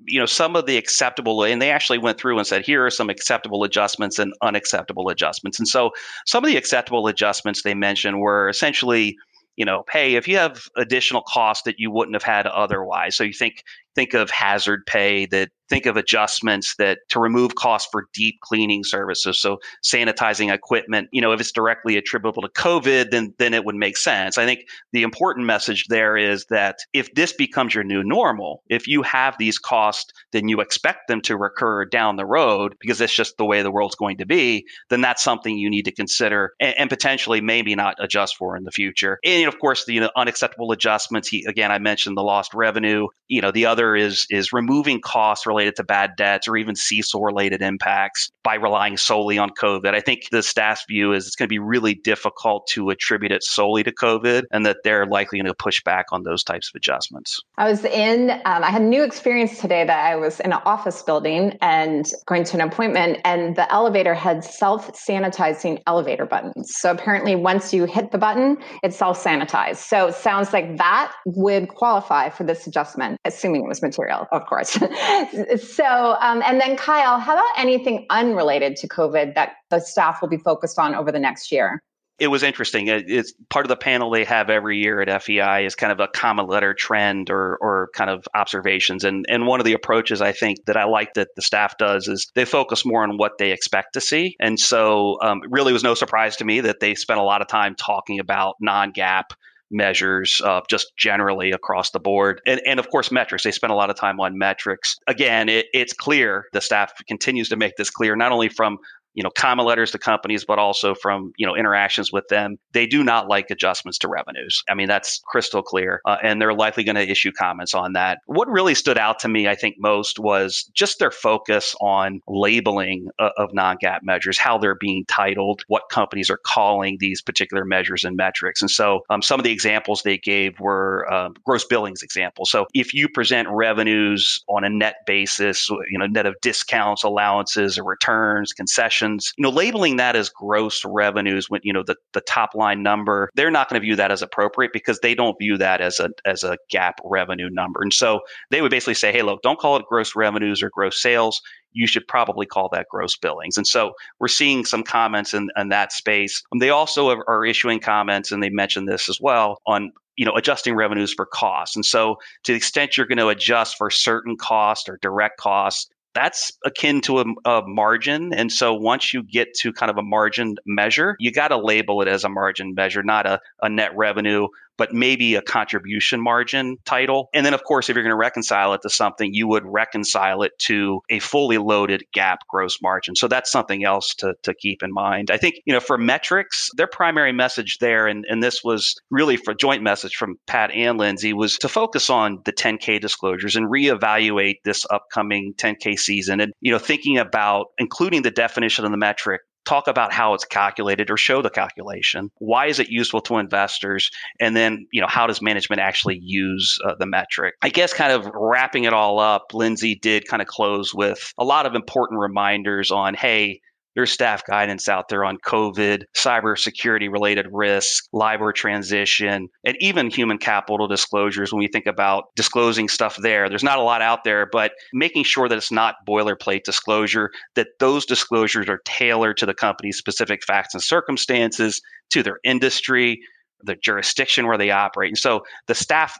you 0.05 0.19
know 0.19 0.25
some 0.25 0.55
of 0.55 0.65
the 0.65 0.77
acceptable 0.77 1.43
and 1.43 1.61
they 1.61 1.71
actually 1.71 1.97
went 1.97 2.17
through 2.17 2.37
and 2.37 2.47
said 2.47 2.65
here 2.65 2.85
are 2.85 2.89
some 2.89 3.09
acceptable 3.09 3.63
adjustments 3.63 4.19
and 4.19 4.33
unacceptable 4.41 5.09
adjustments. 5.09 5.59
And 5.59 5.67
so 5.67 5.91
some 6.25 6.43
of 6.43 6.49
the 6.49 6.57
acceptable 6.57 7.07
adjustments 7.07 7.63
they 7.63 7.73
mentioned 7.73 8.19
were 8.19 8.49
essentially 8.49 9.17
you 9.55 9.65
know 9.65 9.83
hey 9.91 10.15
if 10.15 10.27
you 10.27 10.37
have 10.37 10.61
additional 10.77 11.21
costs 11.27 11.63
that 11.63 11.75
you 11.77 11.91
wouldn't 11.91 12.15
have 12.15 12.23
had 12.23 12.47
otherwise. 12.47 13.15
So 13.15 13.23
you 13.23 13.33
think 13.33 13.63
think 13.95 14.13
of 14.13 14.29
hazard 14.29 14.85
pay 14.85 15.25
that 15.27 15.49
think 15.69 15.85
of 15.85 15.95
adjustments 15.95 16.75
that 16.77 16.99
to 17.09 17.19
remove 17.19 17.55
costs 17.55 17.87
for 17.91 18.07
deep 18.13 18.39
cleaning 18.41 18.83
services. 18.83 19.39
So 19.39 19.59
sanitizing 19.85 20.51
equipment 20.51 21.09
you 21.11 21.21
know 21.21 21.31
if 21.31 21.39
it's 21.39 21.51
directly 21.51 21.95
attributable 21.95 22.41
to 22.41 22.49
covid 22.49 23.11
then 23.11 23.33
then 23.37 23.53
it 23.53 23.65
would 23.65 23.75
make 23.75 23.97
sense. 23.97 24.37
I 24.37 24.45
think 24.45 24.61
the 24.91 25.03
important 25.03 25.45
message 25.45 25.85
there 25.89 26.17
is 26.17 26.45
that 26.49 26.79
if 26.93 27.13
this 27.13 27.33
becomes 27.33 27.73
your 27.73 27.83
new 27.83 28.03
normal 28.03 28.63
if 28.69 28.87
you 28.87 29.03
have 29.03 29.37
these 29.37 29.57
costs 29.57 30.11
then 30.31 30.49
you 30.49 30.59
expect 30.59 31.07
them 31.07 31.21
to 31.21 31.37
recur 31.37 31.85
down 31.85 32.15
the 32.15 32.25
road 32.25 32.75
because 32.79 32.99
it's 32.99 33.13
just 33.13 33.37
the 33.37 33.45
way 33.45 33.61
the 33.61 33.71
world's 33.71 33.95
going 33.95 34.17
to 34.17 34.25
be 34.25 34.65
then 34.89 35.01
that's 35.01 35.23
something 35.23 35.57
you 35.57 35.69
need 35.69 35.85
to 35.85 35.91
consider 35.91 36.53
and, 36.59 36.75
and 36.77 36.89
potentially 36.89 37.41
maybe 37.41 37.75
not 37.75 37.95
adjust 37.99 38.35
for 38.37 38.57
in 38.57 38.63
the 38.63 38.71
future. 38.71 39.19
And 39.23 39.47
of 39.47 39.59
course 39.59 39.85
the 39.85 39.93
you 39.93 40.01
know, 40.01 40.11
unacceptable 40.15 40.71
adjustments 40.71 41.27
he, 41.27 41.45
again 41.45 41.71
i 41.71 41.77
mentioned 41.77 42.17
the 42.17 42.23
lost 42.23 42.53
revenue 42.53 43.07
you 43.27 43.41
know 43.41 43.51
the 43.51 43.65
other 43.65 43.78
is 43.79 44.25
is 44.29 44.51
removing 44.53 45.01
costs 45.01 45.45
related 45.45 45.75
to 45.77 45.83
bad 45.83 46.11
debts 46.17 46.47
or 46.47 46.57
even 46.57 46.75
CECL 46.75 47.23
related 47.23 47.61
impacts 47.61 48.29
by 48.43 48.55
relying 48.55 48.97
solely 48.97 49.37
on 49.37 49.49
COVID. 49.49 49.93
I 49.93 49.99
think 49.99 50.23
the 50.31 50.43
staff's 50.43 50.83
view 50.87 51.13
is 51.13 51.27
it's 51.27 51.35
going 51.35 51.47
to 51.47 51.49
be 51.49 51.59
really 51.59 51.95
difficult 51.95 52.67
to 52.71 52.89
attribute 52.89 53.31
it 53.31 53.43
solely 53.43 53.83
to 53.83 53.91
COVID, 53.91 54.43
and 54.51 54.65
that 54.65 54.77
they're 54.83 55.05
likely 55.05 55.39
going 55.39 55.47
to 55.47 55.53
push 55.53 55.81
back 55.83 56.07
on 56.11 56.23
those 56.23 56.43
types 56.43 56.69
of 56.69 56.77
adjustments. 56.77 57.39
I 57.57 57.69
was 57.69 57.85
in. 57.85 58.31
Um, 58.31 58.63
I 58.63 58.69
had 58.69 58.81
a 58.81 58.85
new 58.85 59.03
experience 59.03 59.59
today 59.59 59.85
that 59.85 60.05
I 60.05 60.15
was 60.15 60.39
in 60.39 60.51
an 60.51 60.59
office 60.65 61.01
building 61.01 61.57
and 61.61 62.05
going 62.25 62.43
to 62.45 62.55
an 62.55 62.61
appointment, 62.61 63.19
and 63.23 63.55
the 63.55 63.71
elevator 63.71 64.13
had 64.13 64.43
self 64.43 64.91
sanitizing 64.93 65.81
elevator 65.87 66.25
buttons. 66.25 66.75
So 66.75 66.91
apparently, 66.91 67.35
once 67.35 67.73
you 67.73 67.85
hit 67.85 68.11
the 68.11 68.17
button, 68.17 68.57
it's 68.83 68.97
self 68.97 69.23
sanitized. 69.23 69.77
So 69.77 70.07
it 70.07 70.15
sounds 70.15 70.53
like 70.53 70.77
that 70.77 71.13
would 71.25 71.69
qualify 71.69 72.29
for 72.29 72.43
this 72.43 72.67
adjustment, 72.67 73.19
assuming 73.25 73.63
it 73.63 73.68
was 73.69 73.81
material, 73.81 74.27
of 74.31 74.45
course. 74.45 74.71
so, 75.61 76.17
um, 76.19 76.41
and 76.45 76.59
then 76.59 76.75
Kyle, 76.75 77.19
how 77.19 77.33
about 77.33 77.45
anything 77.57 78.05
unrelated 78.09 78.75
to 78.77 78.87
COVID 78.87 79.35
that 79.35 79.53
the 79.69 79.79
staff 79.79 80.21
will 80.21 80.29
be 80.29 80.37
focused 80.37 80.77
on 80.77 80.95
over 80.95 81.11
the 81.11 81.19
next 81.19 81.51
year? 81.51 81.81
it 82.19 82.27
was 82.27 82.43
interesting. 82.43 82.87
It's 82.87 83.33
part 83.49 83.65
of 83.65 83.69
the 83.69 83.77
panel 83.77 84.09
they 84.11 84.25
have 84.25 84.49
every 84.49 84.77
year 84.77 85.01
at 85.01 85.23
FEI 85.23 85.65
is 85.65 85.75
kind 85.75 85.91
of 85.91 85.99
a 85.99 86.07
common 86.07 86.47
letter 86.47 86.73
trend 86.73 87.29
or 87.29 87.57
or 87.61 87.89
kind 87.95 88.09
of 88.09 88.27
observations. 88.35 89.03
And 89.03 89.25
and 89.29 89.47
one 89.47 89.59
of 89.59 89.65
the 89.65 89.73
approaches 89.73 90.21
I 90.21 90.33
think 90.33 90.65
that 90.65 90.77
I 90.77 90.83
like 90.83 91.13
that 91.13 91.29
the 91.35 91.41
staff 91.41 91.77
does 91.77 92.07
is 92.07 92.29
they 92.35 92.45
focus 92.45 92.85
more 92.85 93.03
on 93.03 93.17
what 93.17 93.37
they 93.39 93.51
expect 93.51 93.93
to 93.93 94.01
see. 94.01 94.35
And 94.39 94.59
so 94.59 95.17
um, 95.21 95.41
it 95.43 95.49
really 95.49 95.73
was 95.73 95.83
no 95.83 95.93
surprise 95.93 96.35
to 96.37 96.45
me 96.45 96.61
that 96.61 96.81
they 96.81 96.93
spent 96.93 97.19
a 97.19 97.23
lot 97.23 97.41
of 97.41 97.47
time 97.47 97.75
talking 97.75 98.19
about 98.19 98.55
non-GAAP 98.59 99.25
measures 99.71 100.41
uh, 100.43 100.61
just 100.69 100.95
generally 100.97 101.51
across 101.51 101.91
the 101.91 101.99
board. 101.99 102.41
And, 102.45 102.61
and 102.65 102.79
of 102.79 102.89
course, 102.89 103.11
metrics. 103.11 103.43
They 103.43 103.51
spend 103.51 103.71
a 103.71 103.75
lot 103.75 103.89
of 103.89 103.95
time 103.95 104.19
on 104.19 104.37
metrics. 104.37 104.97
Again, 105.07 105.49
it, 105.49 105.67
it's 105.73 105.93
clear, 105.93 106.45
the 106.53 106.61
staff 106.61 106.93
continues 107.07 107.49
to 107.49 107.55
make 107.55 107.75
this 107.77 107.89
clear, 107.89 108.15
not 108.15 108.31
only 108.31 108.49
from 108.49 108.77
you 109.13 109.23
know, 109.23 109.29
common 109.29 109.65
letters 109.65 109.91
to 109.91 109.99
companies, 109.99 110.45
but 110.45 110.59
also 110.59 110.93
from, 110.93 111.33
you 111.37 111.45
know, 111.45 111.55
interactions 111.55 112.11
with 112.11 112.27
them. 112.29 112.57
They 112.73 112.85
do 112.85 113.03
not 113.03 113.27
like 113.27 113.49
adjustments 113.49 113.97
to 113.99 114.07
revenues. 114.07 114.63
I 114.69 114.75
mean, 114.75 114.87
that's 114.87 115.21
crystal 115.27 115.61
clear. 115.61 116.01
Uh, 116.05 116.17
and 116.23 116.41
they're 116.41 116.53
likely 116.53 116.83
going 116.83 116.95
to 116.95 117.09
issue 117.09 117.31
comments 117.31 117.73
on 117.73 117.93
that. 117.93 118.19
What 118.27 118.47
really 118.47 118.75
stood 118.75 118.97
out 118.97 119.19
to 119.19 119.27
me, 119.27 119.47
I 119.47 119.55
think, 119.55 119.75
most 119.79 120.19
was 120.19 120.69
just 120.73 120.99
their 120.99 121.11
focus 121.11 121.75
on 121.81 122.21
labeling 122.27 123.09
uh, 123.19 123.31
of 123.37 123.53
non 123.53 123.77
GAAP 123.83 123.99
measures, 124.03 124.37
how 124.37 124.57
they're 124.57 124.75
being 124.75 125.05
titled, 125.07 125.63
what 125.67 125.83
companies 125.89 126.29
are 126.29 126.39
calling 126.45 126.97
these 126.99 127.21
particular 127.21 127.65
measures 127.65 128.03
and 128.03 128.15
metrics. 128.15 128.61
And 128.61 128.71
so 128.71 129.01
um, 129.09 129.21
some 129.21 129.39
of 129.39 129.43
the 129.43 129.51
examples 129.51 130.03
they 130.03 130.17
gave 130.17 130.59
were 130.59 131.11
uh, 131.11 131.29
gross 131.45 131.65
billings 131.65 132.03
examples. 132.03 132.51
So 132.51 132.67
if 132.73 132.93
you 132.93 133.09
present 133.09 133.47
revenues 133.51 134.43
on 134.47 134.63
a 134.63 134.69
net 134.69 134.95
basis, 135.05 135.69
you 135.69 135.97
know, 135.97 136.05
net 136.05 136.25
of 136.25 136.35
discounts, 136.41 137.03
allowances, 137.03 137.77
or 137.77 137.83
returns, 137.83 138.53
concessions, 138.53 138.98
you 139.01 139.41
know, 139.43 139.49
labeling 139.49 139.97
that 139.97 140.15
as 140.15 140.29
gross 140.29 140.83
revenues 140.85 141.49
when, 141.49 141.61
you 141.63 141.73
know, 141.73 141.83
the, 141.83 141.95
the 142.13 142.21
top 142.21 142.55
line 142.55 142.83
number, 142.83 143.29
they're 143.35 143.51
not 143.51 143.69
going 143.69 143.79
to 143.79 143.85
view 143.85 143.95
that 143.95 144.11
as 144.11 144.21
appropriate 144.21 144.73
because 144.73 144.99
they 144.99 145.15
don't 145.15 145.37
view 145.39 145.57
that 145.57 145.81
as 145.81 145.99
a 145.99 146.09
as 146.25 146.43
a 146.43 146.57
GAAP 146.73 146.93
revenue 147.03 147.49
number. 147.49 147.81
And 147.81 147.93
so 147.93 148.21
they 148.51 148.61
would 148.61 148.71
basically 148.71 148.93
say, 148.93 149.11
hey, 149.11 149.21
look, 149.21 149.41
don't 149.41 149.59
call 149.59 149.77
it 149.77 149.85
gross 149.87 150.15
revenues 150.15 150.61
or 150.61 150.69
gross 150.69 151.01
sales. 151.01 151.41
You 151.71 151.87
should 151.87 152.07
probably 152.07 152.45
call 152.45 152.69
that 152.73 152.87
gross 152.89 153.15
billings. 153.15 153.57
And 153.57 153.67
so 153.67 153.93
we're 154.19 154.27
seeing 154.27 154.65
some 154.65 154.83
comments 154.83 155.33
in, 155.33 155.49
in 155.55 155.69
that 155.69 155.91
space. 155.91 156.41
Um, 156.51 156.59
they 156.59 156.71
also 156.71 157.09
are 157.09 157.45
issuing 157.45 157.79
comments, 157.79 158.31
and 158.31 158.41
they 158.41 158.49
mentioned 158.49 158.87
this 158.87 159.07
as 159.07 159.19
well, 159.21 159.61
on 159.67 159.91
you 160.19 160.25
know 160.25 160.33
adjusting 160.35 160.75
revenues 160.75 161.13
for 161.13 161.25
costs 161.25 161.75
and 161.77 161.85
so 161.85 162.17
to 162.43 162.51
the 162.51 162.57
extent 162.57 162.97
you're 162.97 163.07
going 163.07 163.17
to 163.17 163.29
adjust 163.29 163.77
for 163.77 163.89
certain 163.89 164.35
costs 164.35 164.89
or 164.89 164.99
direct 165.01 165.37
costs 165.39 165.89
that's 166.13 166.51
akin 166.65 167.01
to 167.01 167.19
a, 167.19 167.25
a, 167.45 167.61
margin. 167.65 168.33
And 168.33 168.51
so 168.51 168.73
once 168.73 169.13
you 169.13 169.23
get 169.23 169.53
to 169.61 169.71
kind 169.71 169.89
of 169.89 169.97
a 169.97 170.03
margin 170.03 170.55
measure, 170.65 171.15
you 171.19 171.31
got 171.31 171.49
to 171.49 171.57
label 171.57 172.01
it 172.01 172.07
as 172.07 172.23
a 172.23 172.29
margin 172.29 172.73
measure, 172.73 173.03
not 173.03 173.25
a, 173.25 173.39
a 173.61 173.69
net 173.69 173.91
revenue 173.95 174.47
but 174.79 174.93
maybe 174.93 175.35
a 175.35 175.41
contribution 175.41 176.21
margin 176.21 176.77
title. 176.85 177.29
And 177.33 177.45
then, 177.45 177.53
of 177.53 177.63
course, 177.65 177.89
if 177.89 177.95
you're 177.95 178.03
going 178.03 178.13
to 178.13 178.17
reconcile 178.17 178.73
it 178.73 178.81
to 178.83 178.89
something, 178.89 179.33
you 179.33 179.45
would 179.49 179.63
reconcile 179.65 180.41
it 180.43 180.57
to 180.59 181.01
a 181.09 181.19
fully 181.19 181.57
loaded 181.57 182.03
GAAP 182.15 182.37
gross 182.47 182.81
margin. 182.81 183.15
So 183.15 183.27
that's 183.27 183.51
something 183.51 183.83
else 183.83 184.15
to, 184.15 184.35
to 184.43 184.53
keep 184.53 184.81
in 184.81 184.93
mind. 184.93 185.31
I 185.31 185.37
think, 185.37 185.55
you 185.65 185.73
know, 185.73 185.81
for 185.81 185.97
metrics, 185.97 186.69
their 186.77 186.87
primary 186.87 187.33
message 187.33 187.77
there, 187.79 188.07
and, 188.07 188.25
and 188.29 188.41
this 188.41 188.63
was 188.63 188.95
really 189.11 189.35
for 189.35 189.53
joint 189.53 189.83
message 189.83 190.15
from 190.15 190.39
Pat 190.47 190.71
and 190.71 190.97
Lindsay, 190.97 191.33
was 191.33 191.57
to 191.57 191.67
focus 191.67 192.09
on 192.09 192.39
the 192.45 192.53
10K 192.53 193.01
disclosures 193.01 193.57
and 193.57 193.69
reevaluate 193.69 194.55
this 194.63 194.85
upcoming 194.89 195.53
10K 195.57 195.99
season 195.99 196.39
and, 196.39 196.53
you 196.61 196.71
know, 196.71 196.79
thinking 196.79 197.17
about 197.17 197.67
including 197.77 198.21
the 198.21 198.31
definition 198.31 198.85
of 198.85 198.91
the 198.91 198.97
metric 198.97 199.41
talk 199.69 199.87
about 199.87 200.11
how 200.11 200.33
it's 200.33 200.45
calculated 200.45 201.11
or 201.11 201.17
show 201.17 201.41
the 201.41 201.49
calculation. 201.49 202.31
Why 202.39 202.65
is 202.65 202.79
it 202.79 202.89
useful 202.89 203.21
to 203.21 203.37
investors? 203.37 204.09
And 204.39 204.55
then, 204.55 204.87
you 204.91 204.99
know, 204.99 205.07
how 205.07 205.27
does 205.27 205.41
management 205.41 205.79
actually 205.79 206.19
use 206.21 206.79
uh, 206.83 206.95
the 206.99 207.05
metric? 207.05 207.53
I 207.61 207.69
guess 207.69 207.93
kind 207.93 208.11
of 208.11 208.29
wrapping 208.33 208.85
it 208.85 208.93
all 208.93 209.19
up, 209.19 209.53
Lindsay 209.53 209.93
did 209.93 210.27
kind 210.27 210.41
of 210.41 210.47
close 210.47 210.93
with 210.93 211.33
a 211.37 211.45
lot 211.45 211.67
of 211.67 211.75
important 211.75 212.19
reminders 212.19 212.89
on, 212.89 213.13
hey, 213.13 213.61
there's 213.95 214.11
staff 214.11 214.43
guidance 214.45 214.87
out 214.87 215.09
there 215.09 215.25
on 215.25 215.37
COVID, 215.45 216.03
cybersecurity 216.15 217.11
related 217.11 217.47
risk, 217.51 218.05
LIBOR 218.13 218.53
transition, 218.53 219.47
and 219.65 219.77
even 219.79 220.09
human 220.09 220.37
capital 220.37 220.87
disclosures 220.87 221.51
when 221.51 221.59
we 221.59 221.67
think 221.67 221.85
about 221.85 222.25
disclosing 222.35 222.87
stuff 222.87 223.17
there. 223.17 223.49
There's 223.49 223.63
not 223.63 223.79
a 223.79 223.83
lot 223.83 224.01
out 224.01 224.23
there, 224.23 224.47
but 224.51 224.71
making 224.93 225.23
sure 225.23 225.49
that 225.49 225.57
it's 225.57 225.71
not 225.71 225.95
boilerplate 226.07 226.63
disclosure, 226.63 227.31
that 227.55 227.67
those 227.79 228.05
disclosures 228.05 228.69
are 228.69 228.79
tailored 228.85 229.37
to 229.37 229.45
the 229.45 229.53
company's 229.53 229.97
specific 229.97 230.43
facts 230.43 230.73
and 230.73 230.83
circumstances, 230.83 231.81
to 232.11 232.23
their 232.23 232.39
industry, 232.43 233.19
the 233.61 233.75
jurisdiction 233.75 234.47
where 234.47 234.57
they 234.57 234.71
operate. 234.71 235.09
And 235.09 235.17
so 235.17 235.41
the 235.67 235.75
staff 235.75 236.17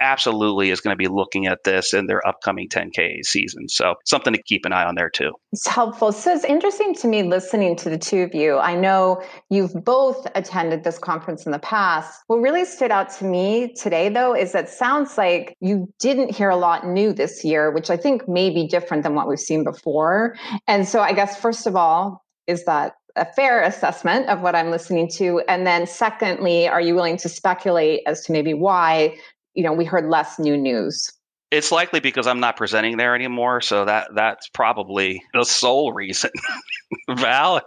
absolutely 0.00 0.70
is 0.70 0.80
going 0.80 0.92
to 0.92 0.98
be 0.98 1.08
looking 1.08 1.46
at 1.46 1.64
this 1.64 1.92
in 1.92 2.06
their 2.06 2.26
upcoming 2.26 2.68
10K 2.68 3.24
season. 3.24 3.68
So 3.68 3.94
something 4.04 4.32
to 4.32 4.42
keep 4.42 4.64
an 4.64 4.72
eye 4.72 4.84
on 4.84 4.94
there 4.94 5.10
too. 5.10 5.32
It's 5.52 5.66
helpful. 5.66 6.12
So 6.12 6.32
it's 6.32 6.44
interesting 6.44 6.94
to 6.96 7.08
me 7.08 7.22
listening 7.22 7.76
to 7.76 7.90
the 7.90 7.98
two 7.98 8.22
of 8.22 8.34
you. 8.34 8.58
I 8.58 8.74
know 8.74 9.22
you've 9.50 9.74
both 9.84 10.26
attended 10.34 10.84
this 10.84 10.98
conference 10.98 11.46
in 11.46 11.52
the 11.52 11.58
past. 11.58 12.22
What 12.26 12.36
really 12.36 12.64
stood 12.64 12.90
out 12.90 13.10
to 13.18 13.24
me 13.24 13.72
today, 13.74 14.08
though, 14.08 14.34
is 14.34 14.52
that 14.52 14.68
sounds 14.68 15.18
like 15.18 15.56
you 15.60 15.92
didn't 15.98 16.34
hear 16.34 16.50
a 16.50 16.56
lot 16.56 16.86
new 16.86 17.12
this 17.12 17.44
year, 17.44 17.70
which 17.70 17.90
I 17.90 17.96
think 17.96 18.28
may 18.28 18.50
be 18.50 18.66
different 18.66 19.02
than 19.02 19.14
what 19.14 19.28
we've 19.28 19.38
seen 19.38 19.64
before. 19.64 20.36
And 20.66 20.86
so 20.86 21.00
I 21.00 21.12
guess, 21.12 21.40
first 21.40 21.66
of 21.66 21.76
all, 21.76 22.24
is 22.46 22.64
that 22.64 22.94
a 23.16 23.26
fair 23.32 23.62
assessment 23.62 24.28
of 24.28 24.40
what 24.40 24.54
I'm 24.54 24.70
listening 24.70 25.08
to? 25.16 25.42
And 25.48 25.66
then, 25.66 25.86
secondly, 25.86 26.68
are 26.68 26.80
you 26.80 26.94
willing 26.94 27.16
to 27.18 27.28
speculate 27.28 28.02
as 28.06 28.22
to 28.22 28.32
maybe 28.32 28.54
why 28.54 29.16
you 29.58 29.64
know 29.64 29.72
we 29.72 29.84
heard 29.84 30.08
less 30.08 30.38
new 30.38 30.56
news 30.56 31.12
it's 31.50 31.72
likely 31.72 32.00
because 32.00 32.26
I'm 32.26 32.40
not 32.40 32.56
presenting 32.56 32.98
there 32.98 33.14
anymore, 33.14 33.62
so 33.62 33.86
that 33.86 34.10
that's 34.14 34.48
probably 34.50 35.22
the 35.32 35.44
sole 35.44 35.92
reason. 35.92 36.30
Val? 37.10 37.62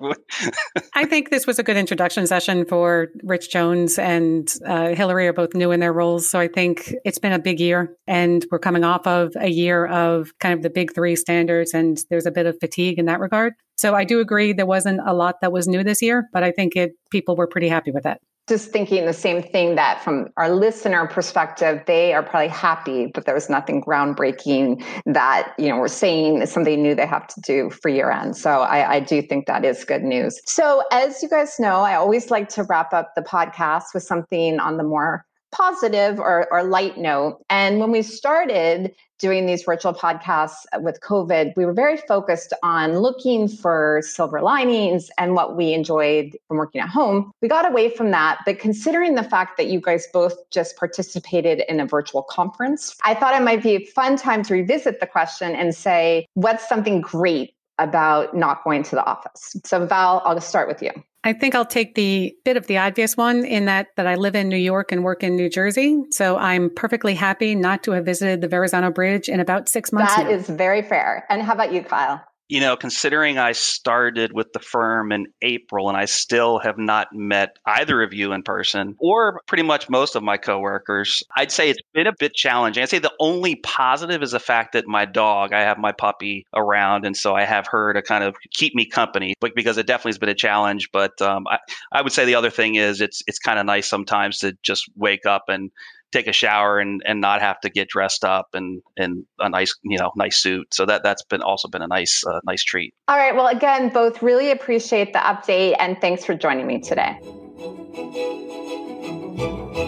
I 0.96 1.06
think 1.06 1.30
this 1.30 1.48
was 1.48 1.58
a 1.58 1.64
good 1.64 1.78
introduction 1.78 2.28
session 2.28 2.66
for 2.66 3.08
Rich 3.24 3.52
Jones 3.52 3.98
and 3.98 4.54
uh, 4.68 4.90
Hillary 4.90 5.28
are 5.28 5.34
both 5.34 5.56
new 5.56 5.72
in 5.72 5.80
their 5.80 5.94
roles. 5.94 6.30
So 6.30 6.40
I 6.40 6.48
think 6.48 6.94
it's 7.06 7.20
been 7.20 7.32
a 7.32 7.40
big 7.40 7.60
year 7.60 7.96
and 8.08 8.46
we're 8.52 8.60
coming 8.60 8.84
off 8.84 9.06
of 9.08 9.34
a 9.36 9.50
year 9.50 9.88
of 9.88 10.32
kind 10.40 10.54
of 10.54 10.62
the 10.62 10.70
big 10.70 10.94
three 10.94 11.16
standards 11.16 11.74
and 11.74 12.00
there's 12.10 12.26
a 12.26 12.32
bit 12.32 12.46
of 12.46 12.58
fatigue 12.60 13.00
in 13.00 13.06
that 13.06 13.20
regard. 13.20 13.54
So 13.78 13.96
I 13.96 14.04
do 14.04 14.20
agree 14.20 14.54
there 14.54 14.66
wasn't 14.66 15.02
a 15.06 15.14
lot 15.14 15.36
that 15.42 15.52
was 15.52 15.68
new 15.68 15.84
this 15.84 16.02
year, 16.02 16.28
but 16.34 16.44
I 16.44 16.52
think 16.52 16.76
it 16.76 16.92
people 17.12 17.36
were 17.36 17.48
pretty 17.48 17.68
happy 17.68 17.92
with 17.92 18.04
that 18.04 18.22
just 18.48 18.72
thinking 18.72 19.06
the 19.06 19.14
same 19.14 19.42
thing 19.42 19.76
that 19.76 20.04
from 20.04 20.28
our 20.38 20.50
listener 20.50 21.08
perspective 21.08 21.82
they 21.88 22.14
are 22.14 22.24
probably 22.24 22.48
happy 22.48 23.08
but 23.14 23.26
there 23.26 23.36
was 23.36 23.50
nothing 23.50 23.82
groundbreaking 23.82 24.84
that 25.06 25.54
you 25.58 25.70
know 25.70 25.78
we're 25.78 25.88
saying 25.88 26.42
is 26.42 26.52
something 26.52 26.82
new 26.82 26.96
they 26.96 27.06
have 27.06 27.28
to 27.28 27.40
do 27.42 27.70
for 27.70 27.90
year 27.90 28.12
end 28.12 28.36
so 28.36 28.62
I, 28.62 28.96
I 28.96 29.00
do 29.00 29.22
think 29.22 29.46
that 29.46 29.64
is 29.64 29.86
good 29.86 30.04
news 30.04 30.40
so 30.46 30.84
as 30.92 31.22
you 31.22 31.30
guys 31.30 31.60
know 31.60 31.82
i 31.82 31.96
always 31.96 32.32
like 32.32 32.50
to 32.50 32.64
wrap 32.64 32.94
up 32.94 33.12
the 33.16 33.22
podcast 33.22 33.94
with 33.94 34.04
something 34.04 34.60
on 34.60 34.78
the 34.78 34.84
more 34.84 35.26
positive 35.52 36.20
or, 36.20 36.48
or 36.52 36.64
light 36.64 36.98
note. 36.98 37.44
And 37.50 37.80
when 37.80 37.92
we 37.92 38.02
started 38.02 38.94
doing 39.22 39.46
these 39.46 39.64
virtual 39.64 39.94
podcasts 39.94 40.66
with 40.82 41.00
COVID, 41.02 41.56
we 41.56 41.66
were 41.66 41.74
very 41.74 41.98
focused 41.98 42.54
on 42.64 43.00
looking 43.00 43.48
for 43.48 44.02
silver 44.04 44.42
linings 44.42 45.10
and 45.18 45.36
what 45.36 45.56
we 45.56 45.74
enjoyed 45.74 46.36
from 46.48 46.58
working 46.58 46.82
at 46.82 46.90
home. 46.90 47.32
We 47.42 47.48
got 47.48 47.70
away 47.70 47.90
from 47.90 48.12
that, 48.12 48.40
but 48.46 48.60
considering 48.60 49.16
the 49.16 49.24
fact 49.24 49.58
that 49.58 49.68
you 49.68 49.80
guys 49.80 50.08
both 50.12 50.34
just 50.50 50.76
participated 50.76 51.64
in 51.70 51.80
a 51.80 51.86
virtual 51.86 52.24
conference, 52.24 52.98
I 53.04 53.14
thought 53.14 53.40
it 53.40 53.44
might 53.44 53.64
be 53.64 53.76
a 53.76 53.86
fun 53.86 54.18
time 54.18 54.44
to 54.44 54.54
revisit 54.56 55.00
the 55.00 55.08
question 55.08 55.56
and 55.56 55.74
say, 55.76 56.26
what's 56.34 56.68
something 56.68 57.00
great 57.00 57.54
about 57.80 58.36
not 58.36 58.64
going 58.64 58.84
to 58.84 58.96
the 58.96 59.06
office? 59.06 59.56
So, 59.66 59.86
Val, 59.86 60.22
I'll 60.26 60.36
just 60.36 60.50
start 60.50 60.68
with 60.68 60.82
you. 60.82 60.92
I 61.24 61.34
think 61.34 61.54
I'll 61.54 61.66
take 61.66 61.94
the 61.94 62.36
bit 62.44 62.58
of 62.58 62.66
the 62.66 62.80
obvious 62.80 63.16
one 63.16 63.46
in 63.46 63.66
that 63.66 63.88
that 63.96 64.08
I 64.08 64.16
live 64.16 64.36
in 64.36 64.50
New 64.50 64.58
York 64.58 64.92
and 64.92 65.04
work 65.04 65.24
in 65.24 65.36
New 65.36 65.50
Jersey. 65.50 66.02
So 66.10 66.38
I'm 66.38 66.72
perfectly 66.74 67.14
happy 67.14 67.54
not 67.54 67.84
to 67.84 67.92
have 67.92 68.06
visited 68.06 68.42
the 68.42 68.48
Verrazano 68.48 68.90
Bridge 68.90 69.30
in 69.30 69.40
about 69.40 69.70
six 69.70 69.92
months. 69.92 70.16
That 70.16 70.26
now. 70.26 70.32
is 70.32 70.50
very 70.50 70.82
fair. 70.82 71.26
And 71.30 71.44
how 71.44 71.54
about 71.54 71.74
you, 71.74 71.84
Kyle? 71.84 72.26
You 72.52 72.60
know, 72.60 72.76
considering 72.76 73.38
I 73.38 73.54
started 73.54 74.34
with 74.34 74.52
the 74.52 74.60
firm 74.60 75.14
in 75.14 75.28
April 75.42 75.88
and 75.88 75.98
I 75.98 76.04
still 76.04 76.60
have 76.60 76.78
not 76.78 77.08
met 77.14 77.58
either 77.66 78.04
of 78.04 78.14
you 78.14 78.34
in 78.34 78.44
person 78.44 78.98
or 79.00 79.40
pretty 79.48 79.64
much 79.64 79.90
most 79.90 80.18
of 80.18 80.22
my 80.22 80.36
coworkers, 80.36 81.24
I'd 81.38 81.50
say 81.50 81.70
it's 81.70 81.80
been 81.94 82.08
a 82.08 82.14
bit 82.20 82.34
challenging. 82.34 82.84
I'd 82.84 82.90
say 82.90 83.00
the 83.00 83.14
only 83.22 83.56
positive 83.56 84.22
is 84.22 84.32
the 84.32 84.40
fact 84.40 84.74
that 84.74 84.86
my 84.86 85.06
dog, 85.06 85.54
I 85.54 85.62
have 85.62 85.78
my 85.78 85.94
puppy 85.94 86.46
around, 86.54 87.06
and 87.06 87.16
so 87.16 87.36
I 87.36 87.46
have 87.46 87.68
her 87.68 87.94
to 87.94 88.02
kind 88.02 88.22
of 88.22 88.36
keep 88.52 88.76
me 88.76 88.86
company. 88.86 89.34
But 89.40 89.56
because 89.56 89.78
it 89.78 89.88
definitely 89.88 90.10
has 90.10 90.18
been 90.18 90.28
a 90.28 90.36
challenge, 90.36 90.90
but 90.92 91.22
um, 91.22 91.48
I, 91.48 91.58
I 91.94 92.02
would 92.02 92.12
say 92.12 92.26
the 92.26 92.36
other 92.36 92.50
thing 92.50 92.76
is 92.76 93.00
it's 93.00 93.24
it's 93.28 93.40
kind 93.40 93.60
of 93.60 93.66
nice 93.66 93.88
sometimes 93.88 94.40
to 94.40 94.58
just 94.62 94.92
wake 94.98 95.26
up 95.26 95.46
and 95.48 95.72
take 96.12 96.28
a 96.28 96.34
shower 96.34 96.80
and, 96.80 97.02
and 97.06 97.22
not 97.22 97.42
have 97.42 97.60
to 97.62 97.70
get 97.70 97.90
dressed 97.90 98.24
up 98.24 98.50
and 98.54 98.82
in 98.98 99.26
a 99.40 99.50
nice 99.50 99.76
you 99.84 99.98
know 99.98 100.12
nice 100.16 100.42
suit. 100.42 100.74
So 100.74 100.86
that 100.86 101.04
that's 101.04 101.24
been 101.24 101.42
also 101.42 101.68
been 101.68 101.82
a 101.82 101.88
nice 101.88 102.24
uh, 102.26 102.40
nice 102.46 102.64
treat. 102.64 102.94
All 103.08 103.18
right. 103.18 103.36
Well, 103.36 103.48
again, 103.48 103.90
both 103.90 104.22
really 104.22 104.52
appreciate 104.52 105.14
the 105.14 105.20
update 105.20 105.76
and 105.80 106.00
thanks 106.02 106.26
for 106.26 106.36
joining 106.36 106.68
me 106.68 106.80
today. 106.80 107.20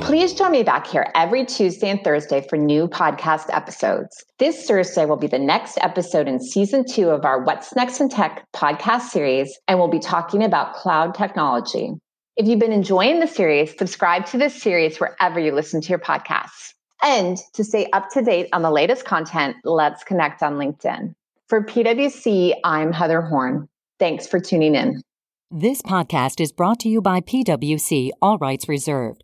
Please 0.02 0.34
join 0.34 0.52
me 0.52 0.64
back 0.64 0.86
here 0.86 1.12
every 1.16 1.46
Tuesday 1.46 1.90
and 1.90 2.04
Thursday 2.04 2.46
for 2.50 2.58
new 2.58 2.88
podcast 2.88 3.46
episodes. 3.50 4.24
This 4.38 4.68
Thursday 4.68 5.06
will 5.06 5.18
be 5.18 5.28
the 5.28 5.40
next 5.40 5.78
episode 5.82 6.28
in 6.28 6.40
season 6.40 6.84
two 6.86 7.10
of 7.10 7.26
our 7.26 7.42
What's 7.44 7.74
Next 7.76 8.00
in 8.02 8.10
Tech 8.10 8.46
podcast 8.54 9.10
series, 9.10 9.58
and 9.68 9.80
we'll 9.80 9.88
be 9.88 10.00
talking 10.00 10.44
about 10.44 10.76
cloud 10.76 11.16
technology. 11.16 11.94
If 12.36 12.48
you've 12.48 12.60
been 12.60 12.72
enjoying 12.72 13.20
the 13.20 13.28
series, 13.28 13.78
subscribe 13.78 14.26
to 14.28 14.40
this 14.40 14.60
series 14.60 14.98
wherever 14.98 15.40
you 15.40 15.52
listen 15.52 15.82
to 15.82 15.90
your 15.90 16.00
podcasts. 16.00 16.74
And 17.04 17.38
to 17.54 17.64
stay 17.64 17.88
up 17.94 18.10
to 18.12 18.24
date 18.24 18.50
on 18.54 18.64
the 18.64 18.72
latest 18.72 19.06
content, 19.06 19.58
let's 19.64 20.04
connect 20.04 20.42
on 20.42 20.56
LinkedIn. 20.56 21.14
For 21.48 21.64
PwC, 21.64 22.54
I'm 22.64 22.92
Heather 22.92 23.22
Horn. 23.22 23.70
Thanks 24.00 24.26
for 24.26 24.40
tuning 24.40 24.74
in. 24.74 25.04
This 25.52 25.84
podcast 25.84 26.42
is 26.42 26.52
brought 26.52 26.80
to 26.80 26.90
you 26.90 27.04
by 27.04 27.22
PwC, 27.22 28.10
all 28.20 28.40
rights 28.40 28.68
reserved. 28.68 29.24